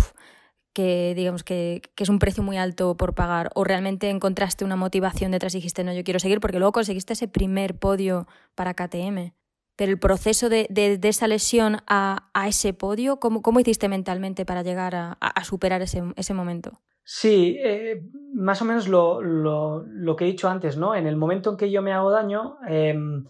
[0.74, 5.32] que digamos que, es un precio muy alto por pagar o realmente encontraste una motivación
[5.32, 9.34] detrás y dijiste no yo quiero seguir porque luego conseguiste ese primer podio para KTM
[9.76, 10.68] pero el proceso de,
[11.02, 16.34] esa lesión a, ese podio ¿cómo, ¿cómo, hiciste mentalmente para llegar a, superar ese, ese,
[16.34, 16.80] momento?
[17.04, 20.96] Sí, eh, más o menos lo, lo, que he dicho antes, ¿no?
[20.96, 23.26] En el momento en que yo me hago daño, em,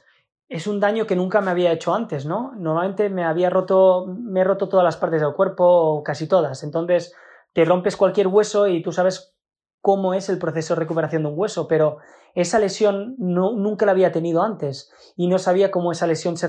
[0.50, 2.54] es un daño que nunca me había hecho antes, ¿no?
[2.56, 6.64] Normalmente me había roto, me he roto todas las partes del cuerpo, casi todas.
[6.64, 7.16] Entonces,
[7.54, 9.36] te rompes cualquier hueso y tú sabes
[9.82, 11.98] cómo es el proceso de recuperación de un hueso, pero
[12.36, 16.48] esa lesión no, nunca la había tenido antes y no sabía cómo esa lesión se,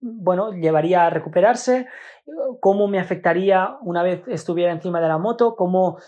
[0.00, 1.86] bueno, llevaría a recuperarse,
[2.60, 5.98] cómo me afectaría una vez estuviera encima de la moto, cómo,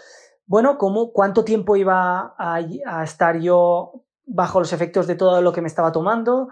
[0.46, 5.52] bueno, cómo, cuánto tiempo iba a, a estar yo bajo los efectos de todo lo
[5.52, 6.48] que me estaba tomando.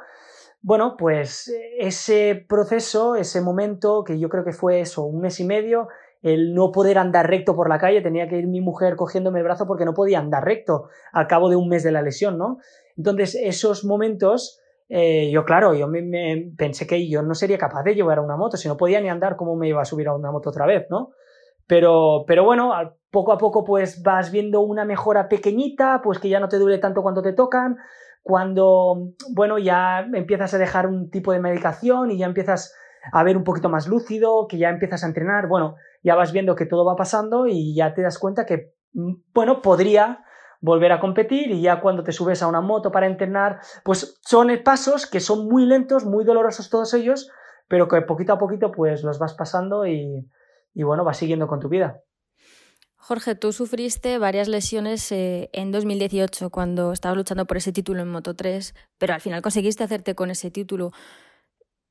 [0.61, 5.45] Bueno, pues ese proceso, ese momento, que yo creo que fue eso, un mes y
[5.45, 5.89] medio,
[6.23, 9.45] el no poder andar recto por la calle, tenía que ir mi mujer cogiéndome el
[9.45, 12.59] brazo porque no podía andar recto al cabo de un mes de la lesión, ¿no?
[12.97, 17.95] Entonces, esos momentos, eh, yo claro, yo me, pensé que yo no sería capaz de
[17.95, 20.31] llevar una moto, si no podía ni andar, ¿cómo me iba a subir a una
[20.31, 21.11] moto otra vez, ¿no?
[21.67, 22.73] Pero, pero bueno,
[23.11, 26.79] poco a poco pues vas viendo una mejora pequeñita, pues que ya no te duele
[26.79, 27.79] tanto cuando te tocan,
[28.23, 32.75] cuando, bueno, ya empiezas a dejar un tipo de medicación y ya empiezas
[33.11, 36.55] a ver un poquito más lúcido, que ya empiezas a entrenar, bueno, ya vas viendo
[36.57, 40.25] que todo va pasando y ya te das cuenta que, mm, bueno, podría
[40.61, 44.49] volver a competir y ya cuando te subes a una moto para entrenar, pues son
[44.65, 47.31] pasos que son muy lentos, muy dolorosos todos ellos,
[47.69, 50.31] pero que poquito a poquito pues los vas pasando y,
[50.75, 52.03] y bueno, vas siguiendo con tu vida.
[52.97, 58.09] Jorge, tú sufriste varias lesiones eh, en 2018 cuando estabas luchando por ese título en
[58.09, 60.93] Moto 3, pero al final conseguiste hacerte con ese título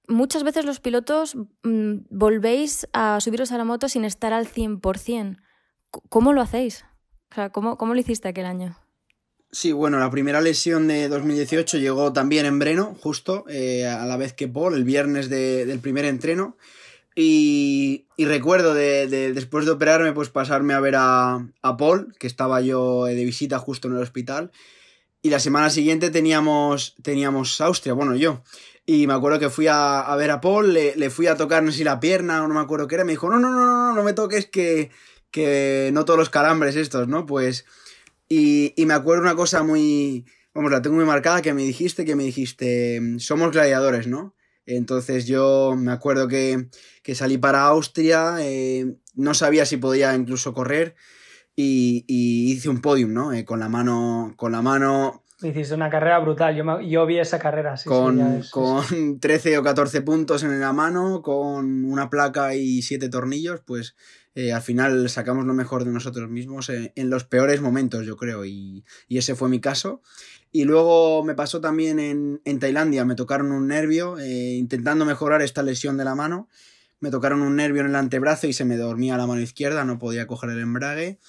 [0.07, 5.37] muchas veces los pilotos mm, volvéis a subiros a la moto sin estar al 100%.
[6.09, 6.85] ¿Cómo lo hacéis?
[7.31, 8.77] O sea, ¿cómo, ¿cómo, lo hiciste aquel año?
[9.51, 14.15] Sí, bueno, la primera lesión de 2018 llegó también en Breno, justo eh, a la
[14.15, 16.55] vez que Paul, el viernes del primer entreno.
[17.13, 22.61] Y, recuerdo de, después de operarme, pues pasarme a ver a, a Paul, que estaba
[22.61, 24.51] yo de visita justo en el hospital.
[25.21, 28.43] Y la semana siguiente teníamos, teníamos Austria, bueno, yo.
[28.85, 31.79] Y me acuerdo que fui a, ver a Paul, le, fui a tocar, no sé
[31.79, 33.93] si la pierna o no me acuerdo qué era, me dijo, no, no, no, no,
[33.93, 34.89] no me toques que,
[35.29, 37.25] que no todos los calambres estos, ¿no?
[37.25, 37.65] Pues,
[38.27, 42.05] y, y me acuerdo una cosa muy, vamos, la tengo muy marcada, que me dijiste,
[42.05, 44.35] que me dijiste, somos gladiadores, ¿no?
[44.65, 46.69] Entonces yo me acuerdo que,
[47.03, 50.95] que salí para Austria, eh, no sabía si podía incluso correr
[51.55, 53.33] y, y hice un podium, ¿no?
[53.33, 57.39] Eh, con la mano, con la mano Hiciste una carrera brutal, yo, yo vi esa
[57.39, 57.75] carrera.
[57.75, 63.09] Sí, con, con 13 o 14 puntos en la mano, con una placa y 7
[63.09, 63.95] tornillos, pues
[64.35, 68.45] eh, al final sacamos lo mejor de nosotros mismos en, los peores momentos, yo creo,
[68.45, 70.01] y, y, ese fue mi caso.
[70.51, 75.41] Y luego me pasó también en, en Tailandia, me tocaron un nervio, eh, intentando mejorar
[75.41, 76.49] esta lesión de la mano,
[76.99, 79.97] me tocaron un nervio en el antebrazo y se me dormía la mano izquierda, no
[79.97, 81.19] podía coger el embrague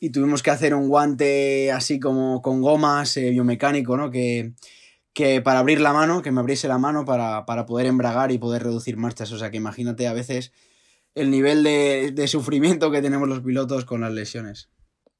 [0.00, 4.10] y tuvimos que hacer un guante así como con gomas, eh, biomecánico, ¿no?
[4.10, 4.52] Que,
[5.14, 8.64] que para abrir la mano, que me abriese la mano para, poder embragar y poder
[8.64, 9.32] reducir marchas.
[9.32, 10.52] O sea que imagínate a veces
[11.14, 14.68] el nivel de, sufrimiento que tenemos los pilotos con las lesiones.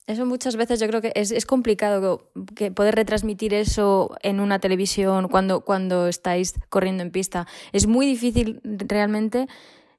[0.07, 5.29] Eso muchas veces yo creo que es, complicado que poder retransmitir eso en una televisión
[5.29, 7.47] cuando, cuando estáis corriendo en pista.
[7.73, 9.47] Es muy difícil realmente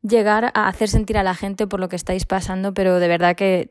[0.08, 3.36] llegar a hacer sentir a la gente por lo que estáis pasando, pero de verdad
[3.36, 3.68] que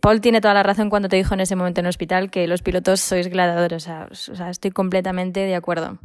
[0.00, 2.46] Paul tiene toda la razón cuando te dijo en ese momento en el hospital que
[2.46, 5.98] los pilotos sois gladiadores, o sea, estoy completamente de acuerdo.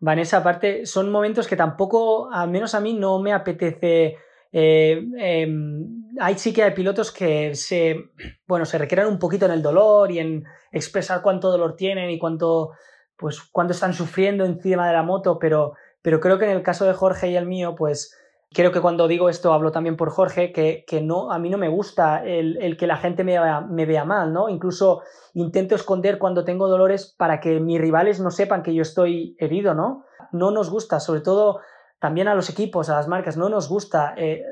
[0.00, 4.16] Vanessa, aparte, son momentos que tampoco, al menos a mí, no me apetece.
[4.52, 8.10] Eh, em, hay sí que hay pilotos que se,
[8.46, 12.18] bueno, se recrean un poquito en el dolor y en expresar cuánto dolor tienen y
[12.18, 12.72] cuánto,
[13.16, 16.84] pues, cuánto están sufriendo encima de la moto, pero, pero creo que en el caso
[16.84, 18.14] de Jorge y el mío, pues,
[18.52, 21.58] Creo que cuando digo esto hablo también por Jorge, que, que no, a mí no
[21.58, 23.38] me gusta el, el que la gente me
[23.68, 24.48] me vea, mal, ¿no?
[24.48, 25.02] Incluso
[25.34, 29.74] intento esconder cuando tengo dolores para que mis rivales no sepan que yo estoy herido,
[29.74, 30.04] ¿no?
[30.32, 31.60] No nos gusta, sobre todo
[31.98, 34.44] también a los equipos, a las marcas, no nos gusta eh,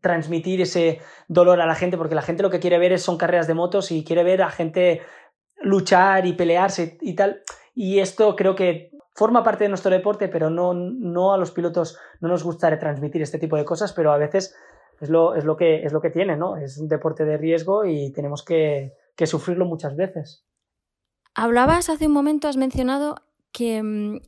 [0.00, 3.46] transmitir ese dolor a la gente porque la gente lo que quiere ver son carreras
[3.46, 5.02] de motos y quiere ver a gente
[5.60, 7.42] luchar y pelearse y tal.
[7.74, 11.98] Y esto creo que forma parte de nuestro deporte, pero no, no a los pilotos
[12.20, 14.54] no nos gusta retransmitir este tipo de cosas, pero a veces
[15.00, 16.56] es lo, es lo, que, es lo que tiene, ¿no?
[16.56, 20.44] Es un deporte de riesgo y tenemos que, que sufrirlo muchas veces.
[21.34, 23.16] Hablabas hace un momento, has mencionado
[23.52, 24.20] que mm,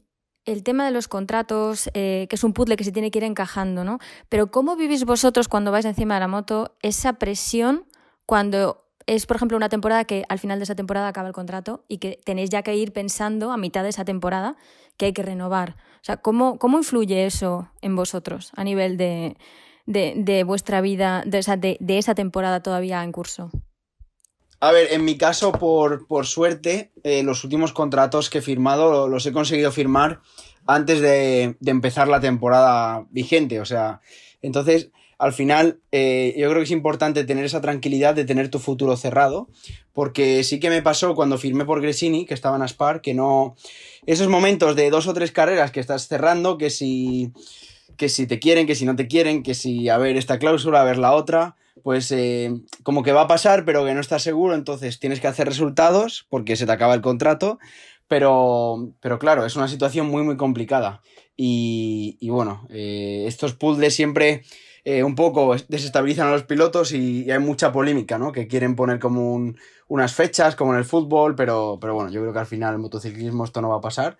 [0.44, 3.24] el tema de los contratos, eh, que es un puzzle que se tiene que ir
[3.24, 3.98] encajando, ¿no?
[4.28, 7.86] Pero ¿cómo vivís vosotros cuando vais encima de la moto esa presión
[8.26, 11.84] cuando es, por ejemplo, una temporada que al final de esa temporada acaba el contrato
[11.88, 14.56] y que tenéis ya que ir pensando a mitad de esa temporada
[14.96, 15.76] que hay que renovar.
[15.96, 19.36] O sea, ¿cómo, cómo influye eso en vosotros a nivel de,
[19.86, 23.50] de, vuestra vida, de, de, esa temporada todavía en curso?
[24.60, 29.08] A ver, en mi caso, por, por suerte, eh, los últimos contratos que he firmado
[29.08, 30.20] los he conseguido firmar
[30.66, 33.60] antes de empezar la temporada vigente.
[33.60, 34.00] O sea,
[34.40, 38.58] entonces al final eh, yo creo que es importante tener esa tranquilidad de tener tu
[38.58, 39.48] futuro cerrado,
[39.92, 43.56] porque sí que me pasó cuando firmé por Gresini, que estaba en Aspar, que no...
[44.06, 47.32] Esos momentos de dos o tres carreras que estás cerrando, que si,
[47.96, 50.80] que si te quieren, que si no te quieren, que si a ver esta cláusula,
[50.80, 52.52] a ver la otra, pues eh,
[52.82, 56.26] como que va a pasar, pero que no estás seguro, entonces tienes que hacer resultados
[56.28, 57.58] porque se te acaba el contrato,
[58.08, 61.02] pero, pero claro, es una situación muy, muy complicada.
[61.36, 64.42] Y, bueno, eh, estos puzzles siempre
[64.84, 68.32] eh, un poco desestabilizan a los pilotos y, hay mucha polémica, ¿no?
[68.32, 69.54] Que quieren poner como
[69.88, 72.74] unas fechas, como en el fútbol, pero, pero bueno, yo creo que al final en
[72.74, 74.18] el motociclismo esto no va a pasar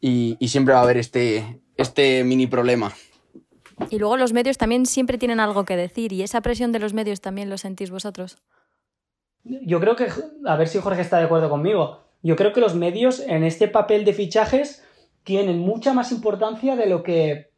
[0.00, 2.92] y, y siempre va a haber este, este mini problema.
[3.88, 6.92] Y luego los medios también siempre tienen algo que decir y esa presión de los
[6.92, 8.38] medios también lo sentís vosotros.
[9.42, 10.08] Yo creo que,
[10.46, 13.68] a ver si Jorge está de acuerdo conmigo, yo creo que los medios en este
[13.68, 14.84] papel de fichajes
[15.22, 17.50] tienen mucha más importancia de lo que,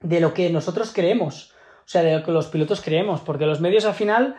[0.00, 1.53] de lo que nosotros creemos
[1.84, 4.36] o sea, de lo que los pilotos creemos, porque los medios al final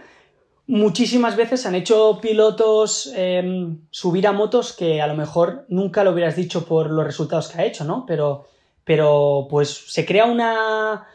[0.67, 6.11] muchísimas veces han hecho pilotos em, subir a motos que a lo mejor nunca lo
[6.11, 8.05] hubieras dicho por los resultados que ha hecho, ¿no?
[8.07, 8.45] Pero,
[8.83, 11.07] pero pues se crea una,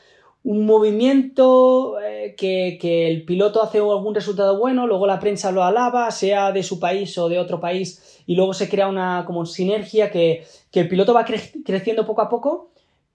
[0.45, 5.65] un movimiento eh, que, que, el piloto hace algún resultado bueno, luego la prensa lo
[5.65, 9.47] alaba, sea de su país o de otro país, y luego se crea una como
[9.47, 12.71] sinergia que, que el piloto va creciendo poco a poco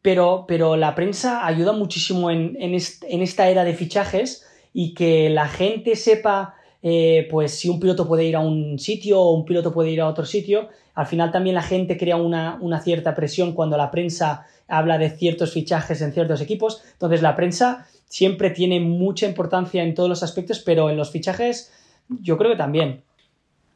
[0.05, 5.47] pero, pero la prensa ayuda muchísimo en, en, esta era de fichajes y que la
[5.47, 6.53] gente sepa
[6.83, 10.01] eh, pues si un piloto puede ir a un sitio o un piloto puede ir
[10.01, 10.69] a otro sitio.
[10.93, 15.09] Al final también la gente crea una, una, cierta presión cuando la prensa habla de
[15.09, 16.83] ciertos fichajes en ciertos equipos.
[16.91, 21.73] Entonces la prensa siempre tiene mucha importancia en todos los aspectos, pero en los fichajes
[22.21, 23.01] yo creo que también.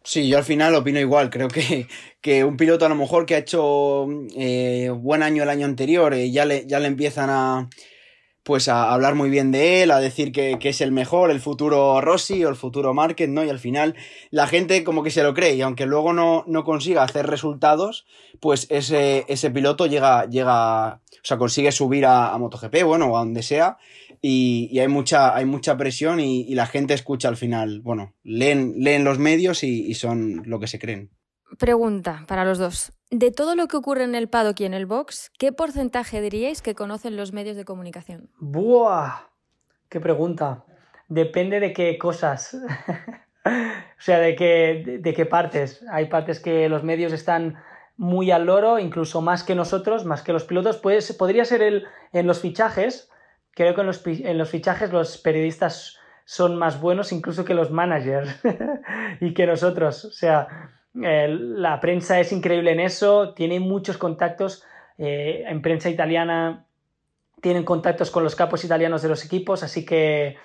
[0.04, 1.30] Sí, yo al final opino igual.
[1.30, 1.88] Creo que,
[2.22, 6.14] que un piloto a lo mejor que ha hecho eh, buen año el año anterior,
[6.14, 7.70] eh, ya, le, ya le empiezan a
[8.50, 11.40] pues a hablar muy bien de él, a decir que, que, es el mejor, el
[11.40, 13.44] futuro Rossi o el futuro Márquez, ¿no?
[13.44, 13.96] Y al final
[14.32, 18.08] la gente como que se lo cree y aunque luego no, no consiga hacer resultados,
[18.40, 23.20] pues ese, ese piloto llega, llega, o sea, consigue subir a, a MotoGP, bueno, a
[23.20, 23.78] donde sea
[24.22, 29.04] y, hay, mucha, hay mucha presión y, la gente escucha al final, bueno, leen, leen
[29.04, 31.12] los medios y, son lo que se creen.
[31.58, 32.92] Pregunta para los dos.
[33.10, 36.62] De todo lo que ocurre en el paddock y en el box, ¿qué porcentaje diríais
[36.62, 38.30] que conocen los medios de comunicación?
[38.40, 39.30] ¡Buah!
[39.90, 40.66] ¡Qué pregunta!
[41.08, 42.54] Depende de qué cosas.
[43.46, 45.84] o sea, de qué, de, qué partes.
[45.92, 47.58] Hay partes que los medios están
[47.98, 50.78] muy al loro, incluso más que nosotros, más que los pilotos.
[50.78, 53.10] Pues, podría ser el, en los fichajes,
[53.54, 58.40] creo que en los, fichajes los periodistas son más buenos incluso que los managers
[59.20, 60.06] y que nosotros.
[60.06, 60.48] O sea,
[60.94, 64.64] la prensa es increíble en eso, tiene muchos contactos.
[64.98, 66.66] Eh, en prensa italiana
[67.42, 70.38] tienen contactos con los capos italianos de los equipos, así que,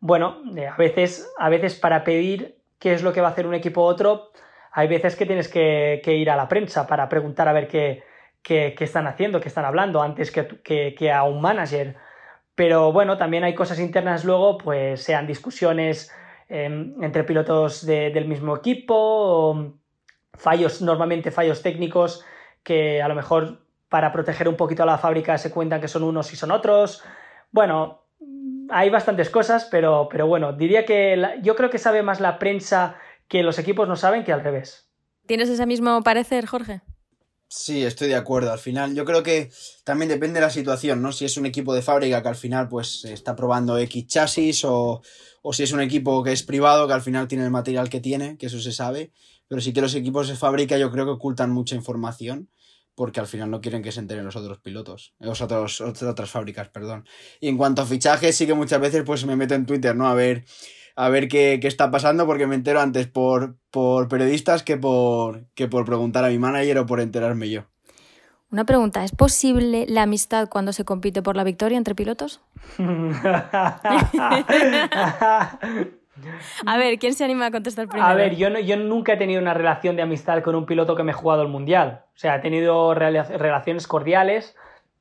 [0.00, 3.46] bueno, eh, a, veces, a veces para pedir qué es lo que va a hacer
[3.46, 4.32] un equipo u otro,
[4.70, 8.02] hay veces que tienes que, ir a la prensa para preguntar a ver qué,
[8.42, 11.96] qué, están haciendo, qué están hablando, antes que a un manager.
[12.54, 16.12] Pero bueno, también hay cosas internas luego, pues sean discusiones
[16.48, 19.74] em, entre pilotos del mismo equipo, o
[20.34, 22.24] fallos, normalmente fallos técnicos
[22.62, 26.02] que a lo mejor para proteger un poquito a la fábrica se cuentan que son
[26.02, 27.02] unos y son otros.
[27.50, 28.04] Bueno,
[28.70, 32.96] hay bastantes cosas, pero, pero bueno, diría que yo creo que sabe más la prensa
[33.28, 34.90] que los equipos no saben que al revés.
[35.26, 36.80] ¿Tienes ese mismo parecer, Jorge?
[37.54, 38.50] Sí, estoy de acuerdo.
[38.50, 39.50] Al final, yo creo que
[39.84, 41.12] también depende de la situación, ¿no?
[41.12, 45.02] Si es un equipo de fábrica que al final, pues, está probando X chasis o,
[45.42, 48.00] o si es un equipo que es privado que al final tiene el material que
[48.00, 49.12] tiene, que eso se sabe.
[49.48, 52.48] Pero sí que los equipos de fábrica yo creo que ocultan mucha información
[52.94, 56.68] porque al final no quieren que se enteren los otros pilotos, los otros, otras fábricas,
[56.70, 57.06] perdón.
[57.38, 60.06] Y en cuanto a fichajes, sí que muchas veces pues me meto en Twitter, ¿no?
[60.08, 60.44] A ver
[60.96, 65.68] a ver qué, está pasando porque me entero antes por, por periodistas que por, que
[65.68, 67.64] por preguntar a mi manager o por enterarme yo.
[68.50, 72.42] Una pregunta, ¿es posible la amistad cuando se compite por la victoria entre pilotos?
[76.66, 78.06] a ver, ¿quién se anima a contestar primero?
[78.06, 80.94] A ver, yo, no, yo nunca he tenido una relación de amistad con un piloto
[80.96, 82.04] que me he jugado el mundial.
[82.14, 84.54] O sea, he tenido relaciones cordiales,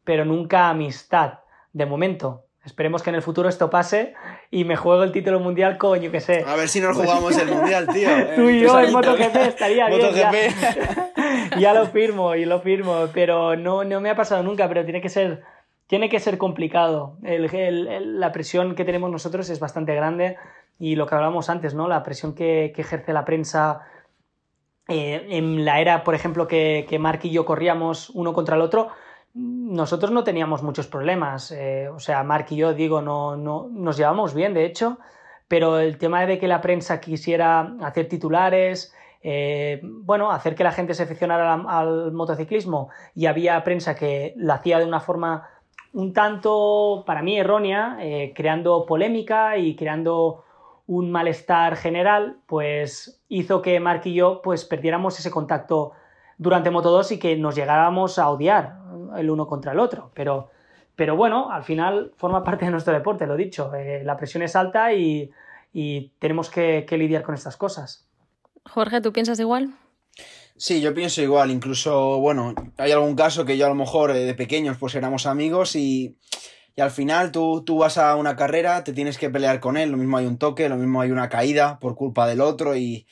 [0.06, 1.40] pero nunca amistad,
[1.74, 2.46] de momento.
[2.64, 4.14] Esperemos que en el futuro esto pase
[4.52, 6.44] y me juego el título mundial, coño, que sé.
[6.46, 8.10] A ver si nos jugamos el mundial, tío.
[8.36, 10.14] Tú y yo en MotoGP estaría bien.
[10.14, 10.32] Ya.
[11.58, 11.74] ya.
[11.74, 15.10] lo firmo y lo firmo, pero no, no me ha pasado nunca, pero tiene que
[15.10, 15.42] ser,
[15.88, 17.18] tiene que ser complicado.
[17.24, 20.38] El, la presión que tenemos nosotros es bastante grande
[20.78, 21.88] y lo que hablábamos antes, ¿no?
[21.88, 23.82] La presión que, que ejerce la prensa
[24.88, 28.62] eh, en la era, por ejemplo, que, que Mark y yo corríamos uno contra el
[28.62, 28.90] otro,
[29.34, 31.52] nosotros no teníamos muchos problemas.
[31.52, 35.00] Eh, o sea, Mark y yo, digo, no, no, nos llevamos bien, de hecho,
[35.48, 40.72] pero el tema de que la prensa quisiera hacer titulares, eh, bueno, hacer que la
[40.72, 45.48] gente se aficionara al, motociclismo y había prensa que lo hacía de una forma
[45.94, 50.46] un tanto, para mí, errónea, eh, creando polémica y creando
[50.88, 55.92] un malestar general, pues hizo que Mark y yo pues perdiéramos ese contacto
[56.38, 58.81] durante Moto 2 y que nos llegáramos a odiar
[59.18, 60.12] el uno contra el otro.
[60.14, 60.50] Pero,
[60.96, 63.74] pero bueno, al final forma parte de nuestro deporte, lo dicho.
[63.74, 65.32] Eh, la presión es alta y,
[66.20, 68.08] tenemos que, lidiar con estas cosas.
[68.70, 69.74] Jorge, ¿tú piensas igual?
[70.58, 71.50] Sí, yo pienso igual.
[71.52, 75.26] Incluso, bueno, hay algún caso que yo a lo mejor eh, de pequeños pues éramos
[75.26, 76.18] amigos y,
[76.76, 79.92] y al final tú, tú, vas a una carrera, te tienes que pelear con él.
[79.92, 83.08] Lo mismo hay un toque, lo mismo hay una caída por culpa del otro y,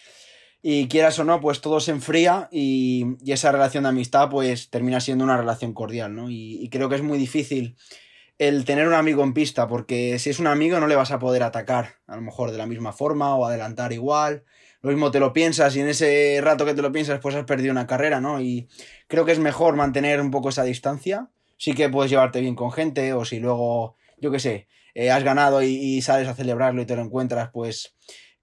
[0.62, 4.99] y quieras o no, pues todo se enfría y, esa relación de amistad pues termina
[4.99, 6.30] siendo una relación cordial, ¿no?
[6.30, 7.78] Y, creo que es muy difícil
[8.38, 11.20] el tener un amigo en pista, porque si es un amigo no le vas a
[11.20, 14.43] poder atacar a lo mejor de la misma forma o adelantar igual.
[14.82, 17.43] Lo mismo te lo piensas y en ese rato que te lo piensas pues has
[17.43, 18.41] perdido una carrera, ¿no?
[18.41, 18.70] Y
[19.07, 21.30] creo que es mejor mantener un poco esa distancia.
[21.57, 25.24] Sí que puedes llevarte bien con gente o si luego, yo qué sé, eh, has
[25.26, 27.93] ganado y sales a celebrarlo y te lo encuentras, pues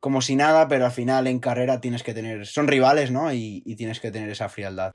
[0.00, 3.32] como si nada, pero al final en carrera tienes que tener, son rivales, ¿no?
[3.32, 4.94] Y, tienes que tener esa frialdad.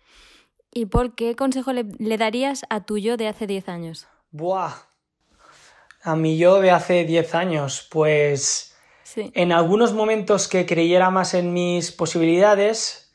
[0.74, 1.84] ¿Y Paul, qué consejo le,
[2.18, 4.08] darías a tu yo de hace 10 años?
[4.32, 4.74] Buah.
[6.04, 8.76] A mi yo de hace 10 años, pues
[9.16, 13.14] en algunos momentos que creyera más en mis posibilidades,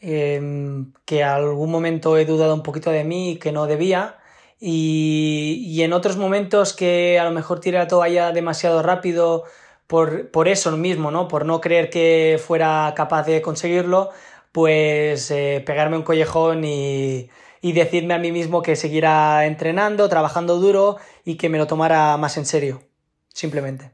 [0.00, 4.18] em, que algún momento he dudado un poquito de mí y que no debía,
[4.60, 9.44] y, y en otros momentos que a lo mejor tiré la toalla demasiado rápido
[9.88, 11.26] por, eso mismo, ¿no?
[11.26, 14.10] Por no creer que fuera capaz de conseguirlo,
[14.52, 17.30] pues eh, pegarme un collejón y,
[17.62, 22.16] y decirme a mí mismo que seguirá entrenando, trabajando duro y que me lo tomara
[22.18, 22.82] más en serio,
[23.32, 23.92] simplemente.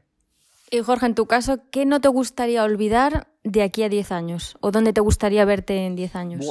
[0.69, 4.57] Y Jorge, en tu caso, ¿qué no te gustaría olvidar de aquí a 10 años?
[4.59, 6.45] ¿O dónde te gustaría verte en 10 años?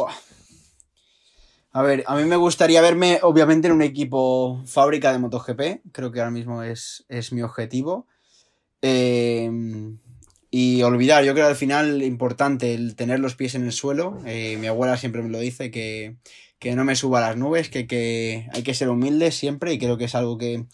[1.72, 5.92] A ver, a mí me gustaría verme, obviamente, en un equipo fábrica de MotoGP.
[5.92, 8.06] Creo que ahora mismo es, es mi objetivo.
[8.86, 9.98] Em,
[10.50, 14.18] y olvidar, yo creo al final importante el tener los pies en el suelo.
[14.26, 16.16] Eh, mi abuela siempre me lo dice, que,
[16.76, 20.04] no me suba a las nubes, que, hay que ser humilde siempre y creo que
[20.04, 20.66] es algo que,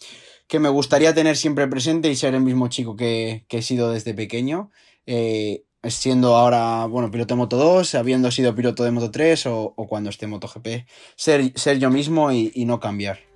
[0.59, 4.71] me gustaría tener siempre presente y ser el mismo chico que, he sido desde pequeño.
[5.05, 9.73] Eh, siendo ahora, bueno, piloto de Moto 2, habiendo sido piloto de Moto 3 o,
[9.87, 10.85] cuando esté MotoGP,
[11.15, 13.30] ser, ser yo mismo y no cambiar.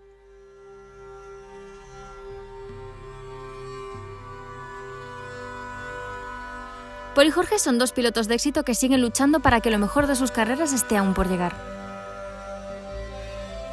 [7.16, 10.06] Paul y Jorge son dos pilotos de éxito que siguen luchando para que lo mejor
[10.06, 11.56] de sus carreras esté aún por llegar.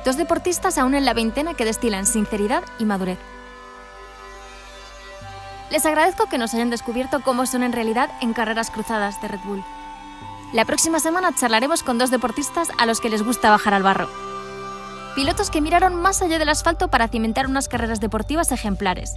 [0.05, 3.19] Dos deportistas aún en la veintena que destilan sinceridad y madurez.
[5.73, 9.41] Les agradezco que nos hayan descubierto cómo son en realidad en carreras cruzadas de Red
[9.45, 9.65] Bull.
[10.53, 14.09] La próxima semana charlaremos con dos deportistas a los que les gusta bajar al barro.
[15.17, 19.17] Pilotos que miraron más allá del asfalto para cimentar unas carreras deportivas ejemplares.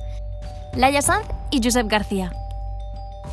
[0.74, 2.32] Laia Sanz y Josep García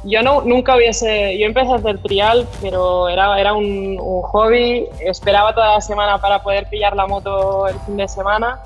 [0.05, 5.55] yo no, nunca hubiese, yo empecé a hacer trial, pero era, era un, hobby, esperaba
[5.55, 8.59] toda la semana para poder pillar la moto el fin de semana,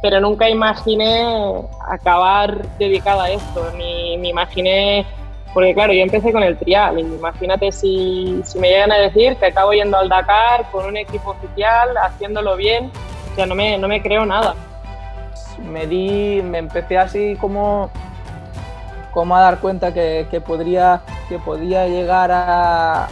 [0.00, 5.04] pero nunca imaginé acabar dedicada a esto, ni me imaginé,
[5.52, 9.46] porque claro, yo empecé con el trial, imagínate si, si me llegan a decir que
[9.46, 12.90] acabo yendo al Dakar con un equipo oficial, haciéndolo bien,
[13.32, 14.54] o sea, no me, no me creo nada.
[15.58, 17.90] Me di, me empecé así como
[19.18, 23.08] cómo a dar cuenta que, podría, que podía llegar a,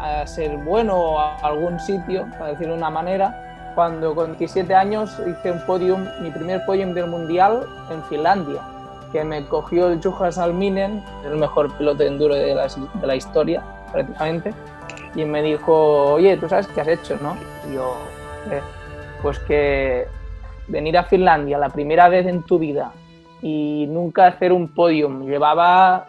[0.00, 5.20] a, ser bueno a algún sitio, para decirlo de una manera, cuando con 17 años
[5.28, 8.62] hice un podium, mi primer podium del mundial en Finlandia,
[9.12, 13.16] que me cogió el Juha Salminen, el mejor piloto de enduro de la, de la
[13.16, 13.62] historia
[13.92, 14.54] prácticamente,
[15.14, 17.36] y me dijo, oye, ¿tú sabes qué has hecho, no?
[17.70, 17.98] Y yo,
[19.20, 20.06] pues que
[20.68, 22.92] venir a Finlandia la primera vez en tu vida
[23.42, 25.26] y nunca hacer un podium.
[25.26, 26.08] Llevaba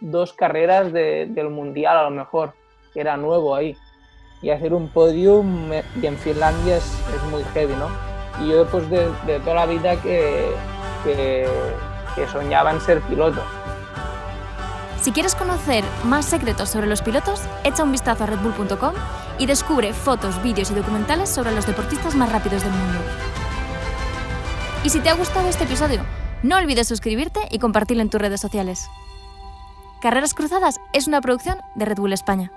[0.00, 2.54] dos carreras del mundial a lo mejor,
[2.92, 3.76] que era nuevo ahí.
[4.40, 7.88] Y hacer un podium y en Finlandia es, muy heavy, ¿no?
[8.44, 9.08] Y yo después de,
[9.40, 10.50] toda la vida que,
[11.04, 11.48] que,
[12.14, 13.42] que soñaba en ser piloto.
[15.00, 18.94] Si quieres conocer más secretos sobre los pilotos, echa un vistazo a redbull.com
[19.38, 22.98] y descubre fotos, vídeos y documentales sobre los deportistas más rápidos del mundo.
[24.84, 26.02] Y si te ha gustado este episodio,
[26.42, 28.88] no olvides suscribirte y compartirlo en tus redes sociales.
[30.00, 32.52] Carreras Cruzadas es una producción de Red Bull España.